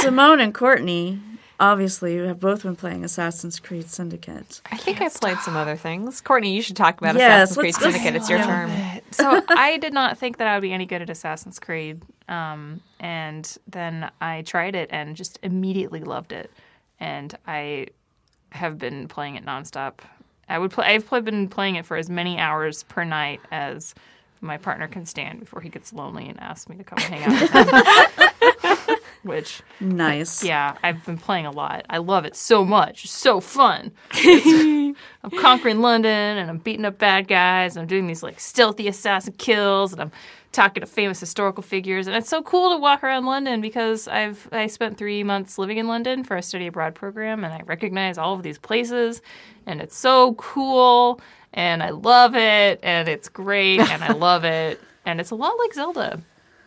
[0.00, 1.20] Simone and Courtney
[1.58, 4.60] obviously have both been playing Assassin's Creed Syndicate.
[4.70, 6.20] I think I played some other things.
[6.20, 8.16] Courtney, you should talk about Yes, Assassin's Creed let's- let's- Syndicate.
[8.20, 8.70] It's your term.
[9.10, 12.80] so I did not think that I would be any good at Assassin's Creed, um,
[12.98, 16.50] and then I tried it and just immediately loved it,
[16.98, 17.88] and I
[18.50, 20.00] have been playing it nonstop.
[20.48, 20.86] I would play.
[20.86, 23.94] I've pl- been playing it for as many hours per night as
[24.40, 27.40] my partner can stand before he gets lonely and asks me to come hang out
[27.40, 28.96] with him.
[29.22, 30.42] which Nice.
[30.42, 31.84] yeah, I've been playing a lot.
[31.90, 33.04] I love it so much.
[33.04, 33.92] It's so fun.
[34.16, 37.76] It's- I'm conquering London and I'm beating up bad guys.
[37.76, 40.12] I'm doing these like stealthy assassin kills and I'm
[40.52, 42.06] talking to famous historical figures.
[42.06, 45.78] And it's so cool to walk around London because I've I spent three months living
[45.78, 49.22] in London for a study abroad program and I recognize all of these places
[49.66, 51.20] and it's so cool
[51.52, 54.80] and I love it and it's great and I love it.
[55.06, 56.20] And it's a lot like Zelda.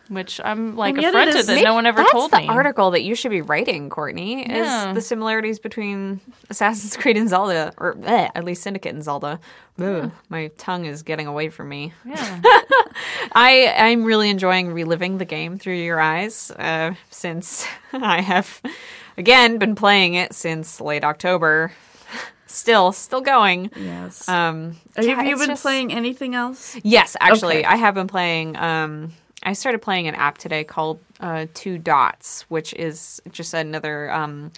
[0.08, 2.48] Which I'm like And affronted is- that no one ever That's told the me.
[2.48, 4.46] article that you should be writing, Courtney.
[4.46, 4.90] Yeah.
[4.90, 9.40] Is the similarities between Assassin's Creed and Zelda, or eh, at least Syndicate and Zelda.
[9.80, 11.94] Ugh, my tongue is getting away from me.
[12.04, 12.40] Yeah.
[13.32, 18.60] I I'm really enjoying reliving the game through your eyes uh, since I have
[19.16, 21.72] again been playing it since late October.
[22.46, 23.72] Still, still going.
[23.74, 24.28] Yes.
[24.28, 26.76] Um, Have yeah, you been just- playing anything else?
[26.84, 27.64] Yes, actually, Okay.
[27.64, 28.54] I have been playing.
[28.56, 29.12] Um,
[29.44, 34.52] I started playing an app today called uh, Two Dots, which is just another um,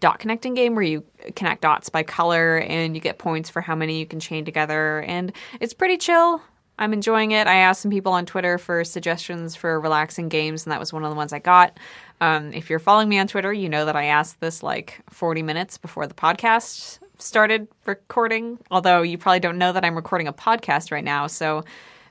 [0.00, 3.74] dot connecting game where you connect dots by color and you get points for how
[3.74, 5.02] many you can chain together.
[5.02, 6.42] And it's pretty chill.
[6.78, 7.46] I'm enjoying it.
[7.46, 11.04] I asked some people on Twitter for suggestions for relaxing games, and that was one
[11.04, 11.78] of the ones I got.
[12.20, 15.42] Um, if you're following me on Twitter, you know that I asked this like 40
[15.42, 18.58] minutes before the podcast started recording.
[18.70, 21.64] Although you probably don't know that I'm recording a podcast right now, so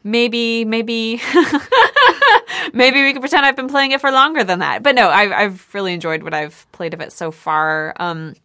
[0.04, 1.22] maybe, maybe,
[2.74, 4.84] maybe we could pretend I've been playing it for longer than that.
[4.84, 7.94] But no, I've, I've really enjoyed what I've played of it so far.
[7.98, 8.36] Um,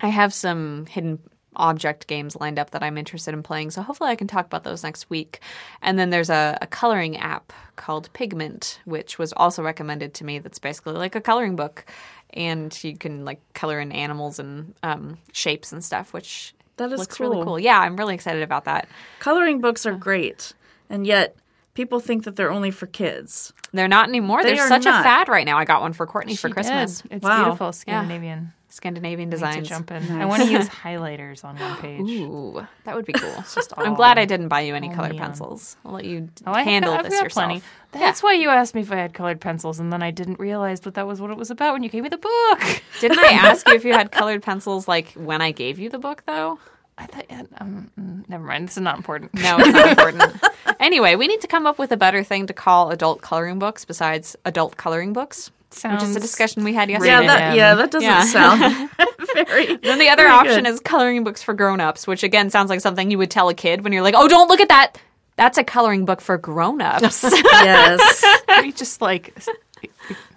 [0.00, 1.18] I have some hidden
[1.54, 4.64] object games lined up that I'm interested in playing, so hopefully I can talk about
[4.64, 5.40] those next week.
[5.82, 10.38] And then there's a, a coloring app called Pigment, which was also recommended to me.
[10.38, 11.84] That's basically like a coloring book,
[12.30, 16.98] and you can like color in animals and um, shapes and stuff, which That is
[16.98, 17.44] looks really cool.
[17.44, 17.60] cool.
[17.60, 18.88] Yeah, I'm really excited about that.
[19.18, 20.54] Coloring books are great,
[20.88, 21.36] and yet
[21.74, 23.52] people think that they're only for kids.
[23.72, 24.42] They're not anymore.
[24.42, 25.00] They There's are such not.
[25.00, 25.58] a fad right now.
[25.58, 27.00] I got one for Courtney for Christmas.
[27.02, 27.12] did.
[27.12, 27.44] It's Wow.
[27.44, 28.52] beautiful Scandinavian.
[28.68, 29.68] Scandinavian Need to designs.
[29.68, 30.10] jump in.
[30.12, 32.00] I want to use highlighters on one page.
[32.00, 33.34] Ooh, that would be cool.
[33.54, 35.26] Just I'm glad I didn't buy you any colored neon.
[35.26, 35.76] pencils.
[35.84, 37.46] I'll let you Oh, handle have, this I've got yourself.
[37.48, 37.62] plenty.
[37.92, 40.80] That's why you asked me if I had colored pencils, and then I didn't realize
[40.80, 42.82] that that was what it was about when you gave me the book.
[43.00, 45.98] Didn't I ask you if you had colored pencils like when I gave you the
[45.98, 46.58] book though?
[46.98, 47.26] I thought,
[47.58, 48.68] um, mm, never mind.
[48.68, 49.34] This is not important.
[49.34, 50.22] No, it's not important.
[50.80, 53.84] Anyway, we need to come up with a better thing to call adult coloring books
[53.84, 57.26] besides adult coloring books, which is a discussion we had Yeah, yesterday.
[57.28, 58.24] that um, yeah, that doesn't yeah.
[58.24, 58.90] sound
[59.34, 59.76] very.
[59.76, 60.70] Then the other option good.
[60.70, 63.84] is coloring books for grown-ups, which again sounds like something you would tell a kid
[63.84, 65.00] when you're like, "Oh, don't look at that.
[65.36, 68.24] That's a coloring book for grown-ups." yes.
[68.60, 69.32] we just like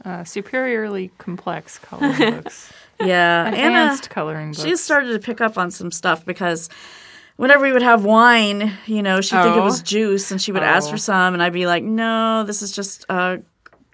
[0.03, 3.55] uh, superiorly complex coloring books, Yeah, Anna.
[3.55, 4.63] advanced coloring books.
[4.63, 6.69] She started to pick up on some stuff because
[7.37, 9.83] whenever we would have wine, you know, she'd think it was Oh.
[9.83, 10.91] juice and she would ask Oh.
[10.91, 13.41] for some, and I'd be like, no, this is just a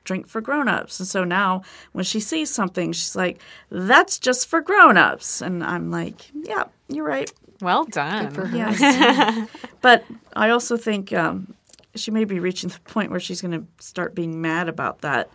[0.03, 0.99] drink for grown-ups.
[0.99, 3.39] And so now when she sees something, she's like,
[3.69, 5.41] that's just for grown-ups.
[5.41, 7.31] And I'm like, yeah, you're right.
[7.61, 8.33] well done.
[8.53, 9.47] Yes.
[9.81, 10.03] but
[10.35, 11.53] I also think um,
[11.95, 15.29] she may be reaching the point where she's going to start being mad about that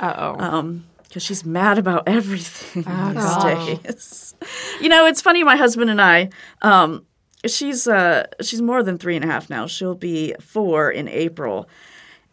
[0.00, 0.36] Uh-oh.
[0.38, 4.34] um because she's mad about everything Oh, these days.
[4.80, 5.44] You know, it's funny.
[5.44, 6.30] My husband and I,
[6.62, 7.04] um,
[7.44, 9.66] she's uh, she's more than three and a half now.
[9.66, 11.68] She'll be four in April,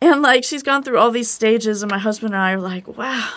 [0.01, 2.88] and like she's gone through all these stages, and my husband and I are like,
[2.88, 3.30] wow.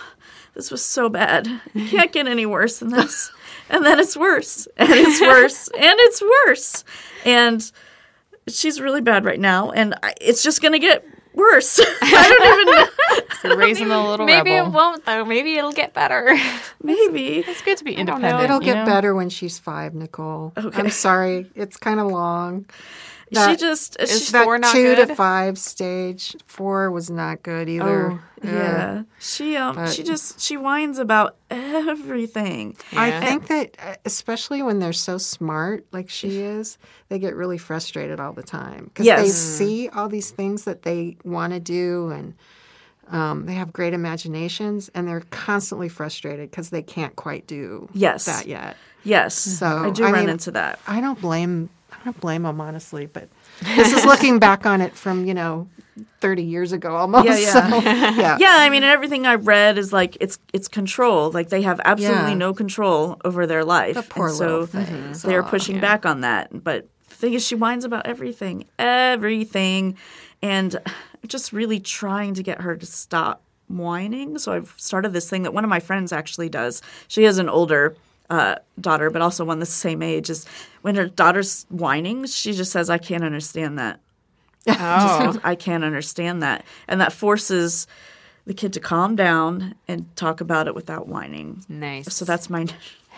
[0.54, 1.48] This was so bad.
[1.74, 3.32] It can't get any worse than this.
[3.70, 4.68] And then it's worse.
[4.76, 5.68] And it's worse.
[5.68, 6.84] and it's worse.
[7.24, 7.72] And
[8.48, 9.70] she's really bad right now.
[9.70, 11.80] And I, it's just going to get worse.
[12.02, 12.60] I don't
[13.48, 13.56] even know.
[13.56, 14.68] Raising a little Maybe rebel.
[14.68, 15.24] it won't though.
[15.24, 16.36] Maybe it'll get better.
[16.82, 17.38] Maybe.
[17.38, 18.44] It's good to be independent.
[18.44, 18.84] It'll get know?
[18.86, 20.52] better when she's five, Nicole.
[20.56, 20.78] Okay.
[20.78, 21.50] I'm sorry.
[21.54, 22.66] It's kind of long.
[23.34, 25.08] She just is she, that- that four not two good?
[25.08, 26.36] to five stage.
[26.46, 28.12] Four was not good either.
[28.12, 29.02] Oh, yeah.
[29.20, 32.76] She um But- she just she whines about everything.
[32.92, 33.20] I Yeah.
[33.20, 36.78] think that, uh, especially when they're so smart like she is,
[37.08, 39.34] they get really frustrated all the time because they Yes.
[39.34, 42.34] see all these things that they want to do and
[43.10, 48.24] um, they have great imaginations and they're constantly frustrated because they can't quite do Yes.
[48.24, 48.76] that yet.
[49.04, 49.34] Yes.
[49.34, 50.78] So, I do I run mean- into that.
[50.86, 51.68] I don't blame
[52.02, 53.28] I don't blame them honestly, but
[53.62, 55.68] this is looking back on it from you know
[56.20, 57.26] thirty years ago almost.
[57.26, 57.70] Yeah, yeah.
[57.70, 58.36] So, yeah.
[58.40, 61.30] Yeah, I mean everything I read is like it's it's control.
[61.30, 62.34] Like they have absolutely Yeah.
[62.34, 63.94] no control over their life.
[63.94, 65.22] The poor and little so things.
[65.22, 66.48] they're pushing back on that.
[66.64, 68.64] But the thing is she whines about everything.
[68.78, 69.96] Everything.
[70.42, 70.76] And
[71.28, 74.38] just really trying to get her to stop whining.
[74.38, 76.82] So I've started this thing that one of my friends actually does.
[77.06, 77.94] She has an older
[78.32, 80.30] uh, daughter, but also one the same age.
[80.30, 80.46] Is
[80.80, 84.00] when her daughter's whining, she just says, "I can't understand that."
[84.68, 85.40] Oh.
[85.42, 87.86] I can't understand that, and that forces
[88.46, 91.64] the kid to calm down and talk about it without whining.
[91.68, 92.14] Nice.
[92.14, 92.66] So that's my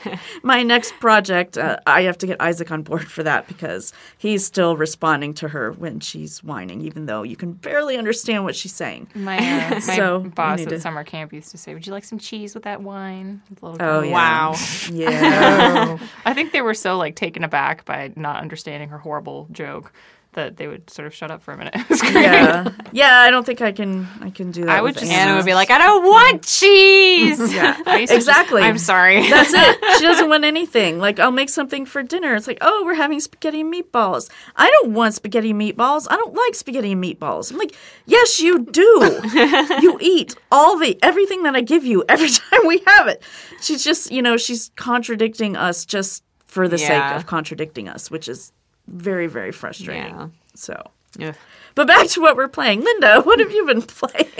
[0.42, 1.56] my next project.
[1.58, 5.48] Uh, I have to get Isaac on board for that because he's still responding to
[5.48, 9.08] her when she's whining, even though you can barely understand what she's saying.
[9.14, 11.92] My, uh, my So, we boss at to- summer camp used to say, "Would you
[11.92, 14.12] like some cheese with that wine?" The little Oh yeah.
[14.12, 14.54] Wow.
[14.92, 15.98] Yeah.
[16.24, 19.92] I think they were so like taken aback by not understanding her horrible joke
[20.34, 21.74] that they would sort of shut up for a minute.
[21.84, 22.14] It was great.
[22.14, 22.70] yeah.
[22.92, 23.18] Yeah.
[23.20, 24.06] I don't think I can.
[24.20, 24.70] I can do that.
[24.70, 27.38] I would just- Anna would be like, I don't want cheese.
[27.54, 27.80] Yeah.
[27.86, 28.62] I used to just- Exactly.
[28.62, 29.28] I'm sorry.
[29.28, 29.98] That's it.
[29.98, 30.98] She doesn't want anything.
[30.98, 32.34] Like, I'll make something for dinner.
[32.34, 34.30] It's like, oh, we're having spaghetti and meatballs.
[34.56, 36.06] I don't want spaghetti and meatballs.
[36.10, 37.52] I don't like spaghetti and meatballs.
[37.52, 37.74] I'm like,
[38.06, 39.20] yes, you do.
[39.80, 43.22] you eat all the everything that I give you every time we have it.
[43.60, 46.86] She's just, you know, she's contradicting us just for the Yeah.
[47.10, 48.52] sake of contradicting us, which is
[48.86, 50.14] very, very frustrating.
[50.14, 50.28] Yeah.
[50.54, 51.34] So, yeah.
[51.74, 52.82] but back to what we're playing.
[52.82, 54.30] Linda, what have you been playing?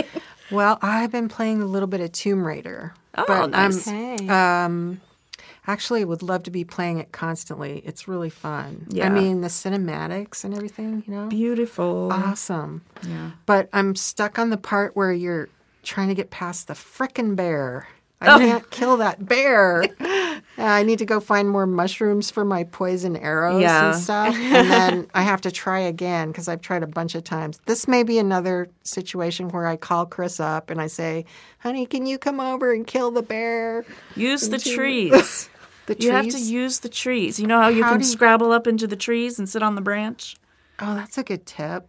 [0.51, 2.95] Well, I've been playing a little bit of Tomb Raider.
[3.16, 3.88] Oh, but um, nice.
[3.88, 5.01] I'm, um,
[5.36, 5.42] Hey.
[5.66, 7.82] actually would love to be playing it constantly.
[7.84, 8.86] It's really fun.
[8.90, 9.07] Yeah.
[9.07, 11.28] I mean, the cinematics and everything, you know?
[11.28, 12.12] Beautiful.
[12.12, 12.82] Awesome.
[13.07, 13.30] Yeah.
[13.47, 15.49] But I'm stuck on the part where you're
[15.82, 17.88] trying to get past the frickin' bear.
[18.23, 18.37] Oh.
[18.37, 19.85] I can't kill that bear.
[20.01, 23.93] Uh, I need to go find more mushrooms for my poison arrows Yeah.
[23.93, 24.35] and stuff.
[24.35, 27.59] And then I have to try again because I've tried a bunch of times.
[27.67, 31.25] This may be another situation where I call Chris up and I say,
[31.59, 33.85] honey, can you come over and kill the bear?
[34.17, 35.49] Use the trees.
[35.87, 37.39] The You have to use the trees.
[37.39, 39.75] You know how you How can you- scrabble up into the trees and sit on
[39.75, 40.35] the branch?
[40.79, 41.87] Oh, that's a good tip.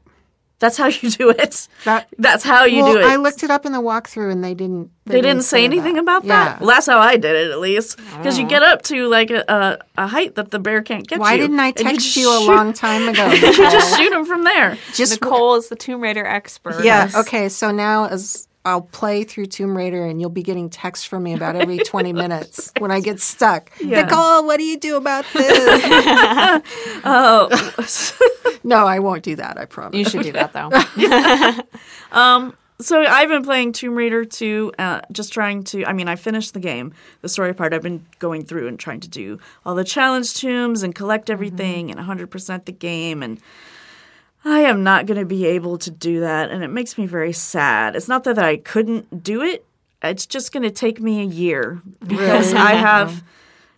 [0.60, 1.68] That's how you do it.
[1.84, 3.06] That That's how you well, do it.
[3.06, 4.90] I looked it up in the walkthrough and they didn't.
[5.06, 6.60] they didn't say anything about that.
[6.62, 7.98] Well, that's how I did it, at least.
[8.18, 11.20] Because you get up to like a, a, a height that the bear can't get
[11.20, 11.42] Why you.
[11.42, 13.26] didn't I and you text you, a shoot- long time ago?
[13.36, 14.78] You just shoot him from there.
[14.94, 16.84] just Nicole is the Tomb Raider expert.
[16.84, 17.16] Yes.
[17.16, 17.50] Okay.
[17.50, 21.34] So now as I'll play through Tomb Raider, and you'll be getting texts from me
[21.34, 23.72] about every twenty minutes when I get stuck.
[23.80, 24.02] Yeah.
[24.02, 26.62] Nicole, what do you do about this?
[27.08, 27.50] Oh,
[28.64, 29.58] no, I won't do that.
[29.58, 29.98] I promise.
[29.98, 30.72] You should do that though.
[32.82, 35.86] so I've been playing Tomb Raider 2, uh, just trying to.
[35.86, 37.74] I mean, I finished the game, the story part.
[37.74, 41.92] I've been going through and trying to do all the challenge tombs and collect everything
[41.92, 43.22] and 100% the game.
[43.24, 43.40] And
[44.46, 46.52] I am not going to be able to do that.
[46.52, 47.96] And it makes me very sad.
[47.96, 49.66] It's not that I couldn't do it,
[50.04, 53.24] it's just going to take me a year because I have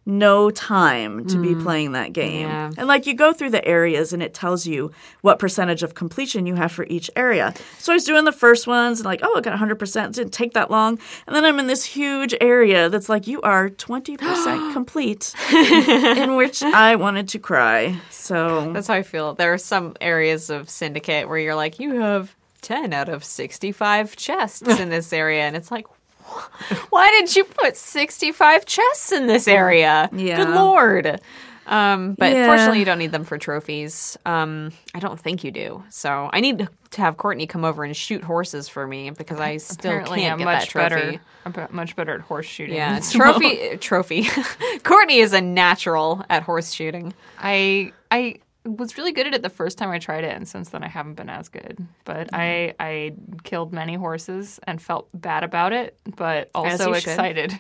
[0.08, 1.62] no time to be mm.
[1.62, 2.48] playing that game.
[2.48, 2.72] Yeah.
[2.78, 4.92] And like you go through the areas and it tells you
[5.22, 7.54] what percentage of completion you have for each area.
[7.78, 10.06] So I was doing the first ones and like, oh, I got 100%.
[10.08, 10.98] It didn't take that long.
[11.28, 16.64] And then I'm in this huge area that's like, you are 20% complete, in which
[16.64, 18.00] I wanted to cry.
[18.10, 19.34] So That's how I feel.
[19.34, 24.16] There are some areas of Syndicate where you're like, you have 10 out of 65
[24.16, 25.42] chests in this area.
[25.42, 25.86] And it's like,
[26.90, 30.10] why did you put 65 chests in this area?
[30.14, 30.38] Yeah.
[30.44, 31.22] Good lord.
[31.66, 32.48] Um, but Yeah.
[32.48, 34.18] fortunately, you don't need them for trophies.
[34.26, 35.84] Um, I don't think you do.
[35.90, 39.58] So I need to have Courtney come over and shoot horses for me because I
[39.58, 41.18] still Apparently, can't I'm get much that trophy.
[41.46, 41.68] better.
[41.68, 42.76] I'm much better at horse shooting.
[42.76, 43.76] Yeah, trophy.
[43.78, 44.28] trophy.
[44.84, 47.14] Courtney is a natural at horse shooting.
[47.38, 48.36] I I
[48.68, 50.88] was really good at it the first time I tried it, and since then I
[50.88, 51.86] haven't been as good.
[52.06, 52.36] But mm-hmm.
[52.36, 53.14] I I
[53.44, 57.10] killed many horses and felt bad about it, but also you should.
[57.10, 57.60] excited.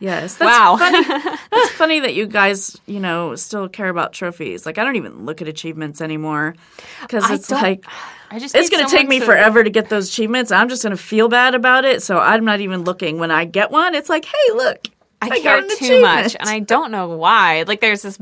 [0.00, 0.76] Yes, that's Wow.
[0.76, 1.04] funny.
[1.50, 4.66] That's funny that you guys, you know, still care about trophies.
[4.66, 6.56] Like I don't even look at achievements anymore
[7.02, 7.84] because it's like
[8.30, 10.50] I just it's going to take me to- forever to get those achievements.
[10.50, 13.18] I'm just going to feel bad about it, so I'm not even looking.
[13.18, 14.88] When I get one, it's like, hey, look,
[15.22, 17.62] I, got care too much, and I don't know why.
[17.66, 18.18] Like, there's this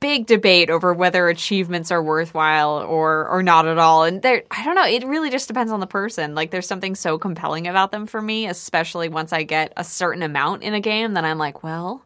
[0.00, 4.04] big debate over whether achievements are worthwhile or or not at all.
[4.04, 4.86] And there, I don't know.
[4.86, 6.34] It really just depends on the person.
[6.34, 10.22] Like, there's something so compelling about them for me, especially once I get a certain
[10.22, 11.12] amount in a game.
[11.14, 12.04] Then I'm like, well.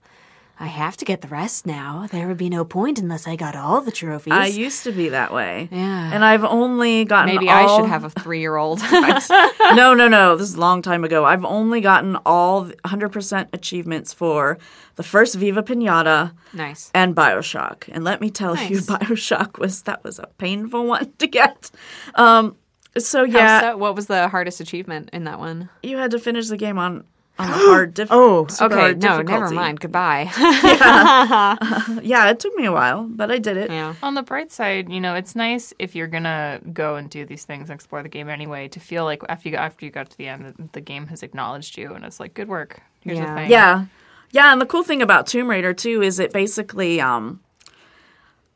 [0.60, 2.06] I have to get the rest now.
[2.12, 4.32] There would be no point unless I got all the trophies.
[4.32, 5.68] I used to be that way.
[5.72, 6.10] Yeah.
[6.14, 8.80] and I've only gotten Maybe all- I should have a three year old.
[8.80, 10.36] no, no, no.
[10.36, 11.24] This is a long time ago.
[11.24, 14.58] I've only gotten all 100% achievements for
[14.96, 16.90] the first Viva Pinata nice.
[16.94, 17.88] and Bioshock.
[17.90, 21.70] And let me tell you, Bioshock was that was a painful one to get.
[22.14, 22.56] Um,
[22.96, 23.76] so yeah, so?
[23.76, 25.68] What was the hardest achievement in that one?
[25.82, 27.04] you had to finish the game on
[27.38, 28.74] on the hard diff- Oh, okay.
[28.74, 29.80] hard No, never mind.
[29.80, 30.30] Goodbye.
[30.84, 32.30] Yeah, yeah.
[32.30, 33.70] it took me a while, but I did it.
[33.70, 33.94] yeah.
[34.02, 37.44] On the bright side, you know, it's nice if you're gonna go and do these
[37.44, 40.10] things and explore the game anyway to feel like after you got, after you got
[40.10, 42.80] to the end, that the game has acknowledged you and it's like, good work.
[43.00, 43.26] Here's Yeah.
[43.26, 43.46] the thing.
[43.46, 43.84] Uh, Yeah.
[44.30, 47.40] Yeah, and the cool thing about Tomb Raider too is it basically um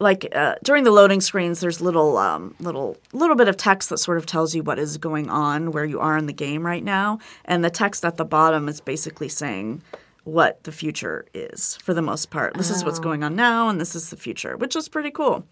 [0.01, 3.99] like uh, during the loading screens, there's little um, little little bit of text that
[3.99, 6.84] sort of tells you what is going on where you are in the game right
[6.84, 9.82] now, and the text at the bottom is basically saying
[10.24, 12.55] what the future is for the most part.
[12.55, 15.44] This is what's going on now, and this is the future, which is pretty cool.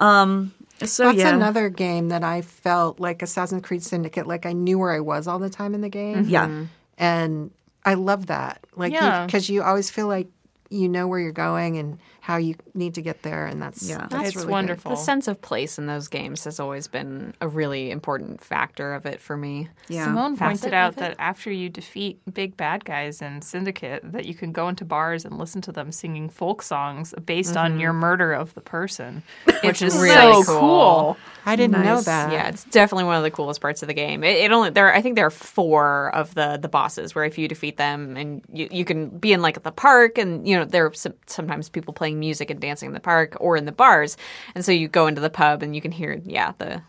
[0.00, 0.52] Um,
[0.84, 4.78] so That's yeah, another game that I felt like Assassin's Creed Syndicate, like I knew
[4.78, 6.24] where I was all the time in the game.
[6.26, 6.64] yeah.
[6.98, 7.50] And
[7.84, 8.64] I love that.
[8.74, 9.26] Like, Yeah.
[9.26, 10.28] because you, always feel like
[10.70, 11.98] you know where you're going and
[12.30, 13.46] how you need to get there.
[13.46, 14.06] And that's, Yeah.
[14.08, 14.52] that's it's really good.
[14.52, 14.90] wonderful.
[14.92, 19.04] The sense of place in those games has always been a really important factor of
[19.04, 19.68] it for me.
[19.88, 20.04] Yeah.
[20.04, 24.34] Simone Facet pointed out that after you defeat big bad guys in Syndicate, that you
[24.34, 28.00] can go into bars and listen to them singing folk songs based on your mm-hmm.
[28.00, 29.24] murder of the person,
[29.64, 30.60] which is really so cool.
[30.60, 31.16] cool.
[31.44, 32.30] I didn't know that.
[32.32, 34.22] Yeah, it's definitely one of the coolest parts of the game.
[34.22, 34.94] It, it only there.
[34.94, 38.42] I think there are four of the the bosses where if you defeat them, and
[38.52, 41.68] you you can be in like the park, and you know there are some, sometimes
[41.68, 44.16] people playing music and dancing in the park or in the bars,
[44.54, 46.82] and so you go into the pub and you can hear yeah the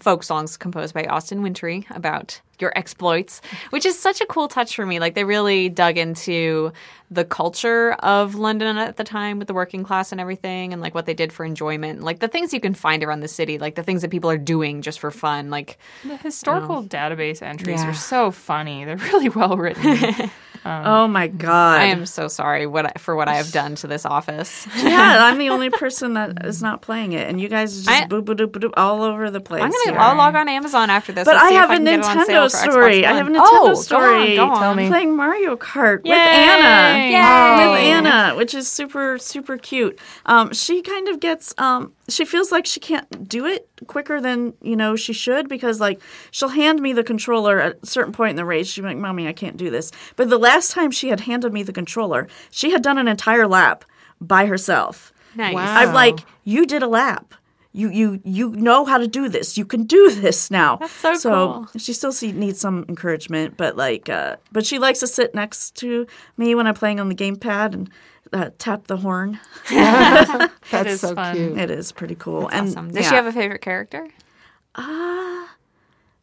[0.00, 4.76] folk songs composed by Austin Wintory about your exploits, which is such a cool touch
[4.76, 4.98] for me.
[5.00, 6.72] Like they really dug into
[7.10, 10.94] the culture of London at the time with the working class and everything and like
[10.94, 12.02] what they did for enjoyment.
[12.02, 14.36] Like the things you can find around the city, like the things that people are
[14.36, 15.48] doing just for fun.
[15.48, 17.88] Like The historical database entries Yeah.
[17.90, 18.84] are so funny.
[18.84, 20.30] They're really well written.
[20.64, 21.80] Oh my god!
[21.80, 24.66] I am so sorry what I, for what I have done to this office.
[24.76, 28.02] yeah, I'm the only person that is not playing it, and you guys are just
[28.02, 29.62] I- boop, boop, boop, all over the place.
[29.62, 29.98] I'm gonna here.
[29.98, 31.24] I'll log on Amazon after this.
[31.24, 33.06] But I have a get it on sale Nintendo story.
[33.06, 34.36] I have a Nintendo oh, go on, story.
[34.36, 34.88] Go on, Tell me.
[34.88, 36.14] Playing Mario Kart with Yay!
[36.14, 37.62] Anna.
[37.62, 37.70] Yay!
[37.70, 39.98] With Anna, which is super super cute.
[40.26, 44.54] Um, she kind of gets um, she feels like she can't do it quicker than
[44.62, 46.00] you know she should because like
[46.30, 48.66] she'll hand me the controller at a certain point in the race.
[48.66, 51.62] She's like, "Mommy, I can't do this." But the last time she had handed me
[51.62, 53.84] the controller, she had done an entire lap
[54.20, 55.12] by herself.
[55.34, 55.54] Nice.
[55.54, 55.76] Wow.
[55.76, 57.34] I'm like, you did a lap.
[57.72, 59.58] You you you know how to do this.
[59.58, 60.76] You can do this now.
[60.76, 61.68] That's so cool.
[61.76, 65.76] she still see, needs some encouragement, but like, uh, but she likes to sit next
[65.76, 66.06] to
[66.36, 67.90] me when I'm playing on the gamepad and
[68.32, 69.38] uh, tap the horn.
[69.70, 70.50] That's
[70.86, 71.34] is so fun.
[71.36, 71.58] cute.
[71.58, 72.48] It is pretty cool.
[72.48, 72.88] and Awesome.
[72.92, 73.08] Does yeah.
[73.10, 74.08] she have a favorite character?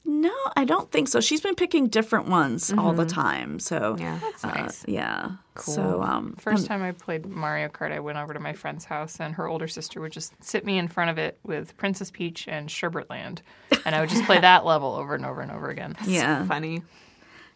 [0.07, 1.19] No, I don't think so.
[1.19, 3.59] She's been picking different ones all the time.
[3.59, 4.19] So Yeah.
[4.21, 4.85] That's uh, nice.
[4.87, 5.31] yeah.
[5.57, 9.19] So um, First time I played Mario Kart, I went over to my friend's house,
[9.19, 12.47] and her older sister would just sit me in front of it with Princess Peach
[12.47, 13.41] and Sherbert Land.
[13.83, 15.95] and I would just play that level over and over and over again.
[16.05, 16.45] yeah.
[16.45, 16.83] Funny.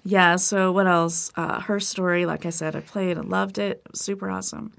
[0.04, 1.32] Yeah, so what else?
[1.36, 3.82] Uh, her story, like I said, I played and loved it.
[3.86, 4.72] It was super awesome.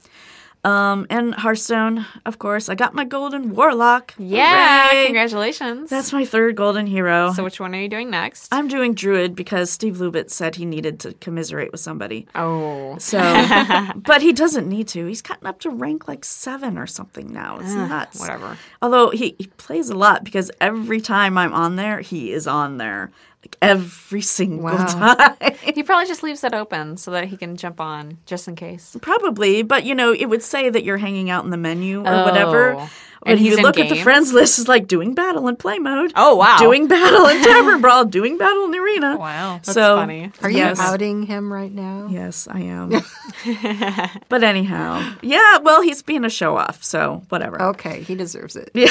[0.63, 2.69] Um, and Hearthstone, of course.
[2.69, 4.15] I got my golden warlock.
[4.19, 4.89] Yeah.
[4.89, 5.05] Hooray!
[5.07, 5.89] Congratulations.
[5.89, 7.33] That's my third golden hero.
[7.33, 8.53] so which one are you doing next?
[8.53, 12.27] I'm doing druid because Steve Lubitz said he needed to commiserate with somebody.
[12.35, 12.99] oh.
[12.99, 13.19] So,
[13.97, 15.07] but he doesn't need to.
[15.07, 17.59] He's gotten up to rank like seven or something now.
[17.61, 18.21] It's nuts.
[18.21, 18.59] whatever.
[18.83, 22.77] Although he, he plays a lot because every time I'm on there, he is on
[22.77, 23.11] there.
[23.43, 24.85] Like every single Wow.
[24.87, 25.37] time.
[25.63, 28.97] He probably just leaves it open so that he can jump on just in case.
[29.01, 32.25] Probably, but you know, it would say that you're hanging out in the menu or
[32.25, 32.75] whatever.
[32.75, 32.91] Oh.
[33.23, 35.57] When And you he's in look at the friends list, it's like doing battle in
[35.57, 36.11] play mode.
[36.17, 36.57] Oh, wow.
[36.59, 39.17] Doing battle in tavern brawl, doing battle in the arena.
[39.19, 39.57] Wow.
[39.57, 40.33] That's so funny.
[40.43, 40.81] Are you yes.
[40.81, 42.09] outing him right now?
[42.11, 42.91] Yes, I am.
[44.31, 45.59] but anyhow, yeah.
[45.59, 47.61] Well, he's being a show off, so whatever.
[47.63, 48.71] Okay, he deserves it.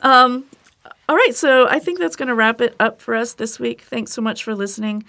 [0.00, 0.44] Um,
[1.08, 3.82] All right, so I think that's going to wrap it up for us this week.
[3.82, 5.04] Thanks so much for listening.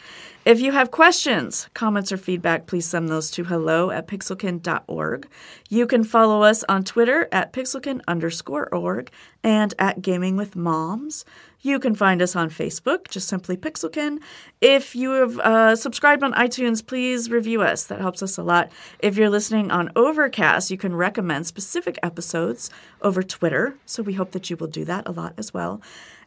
[0.45, 5.29] If you have questions, comments, or feedback, please send those to hello at pixelkin.org.
[5.69, 9.09] You can follow us on Twitter at pixelkin underscore org
[9.41, 11.23] and at Gaming with Moms.
[11.61, 14.19] You can find us on Facebook, just simply Pixelkin.
[14.59, 17.85] If you have uh, subscribed on iTunes, please review us.
[17.85, 18.69] That helps us a lot.
[18.99, 22.69] If you're listening on Overcast, you can recommend specific episodes
[23.01, 23.77] over Twitter.
[23.85, 25.81] So we hope that you will do that a lot as well.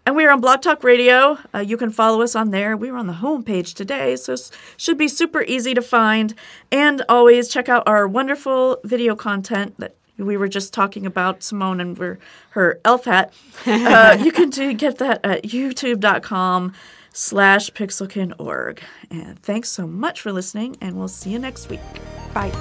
[0.07, 1.37] And we are on Blog Talk Radio.
[1.53, 2.77] Uh, you can follow us on there.
[2.77, 6.33] We were on the homepage today, so it should be super easy to find.
[6.71, 11.81] And always check out our wonderful video content that we were just talking about Simone
[11.81, 13.35] and her, her elf hat.
[13.67, 16.73] Uh, you can do, get that at youtube.com
[17.13, 18.81] slash pixelkin.org.
[19.11, 21.81] And thanks so much for listening, and we'll see you next week.
[22.33, 22.53] Bye.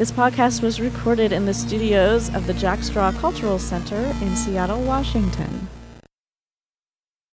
[0.00, 4.80] This podcast was recorded in the studios of the Jack Straw Cultural Center in Seattle,
[4.80, 5.68] Washington.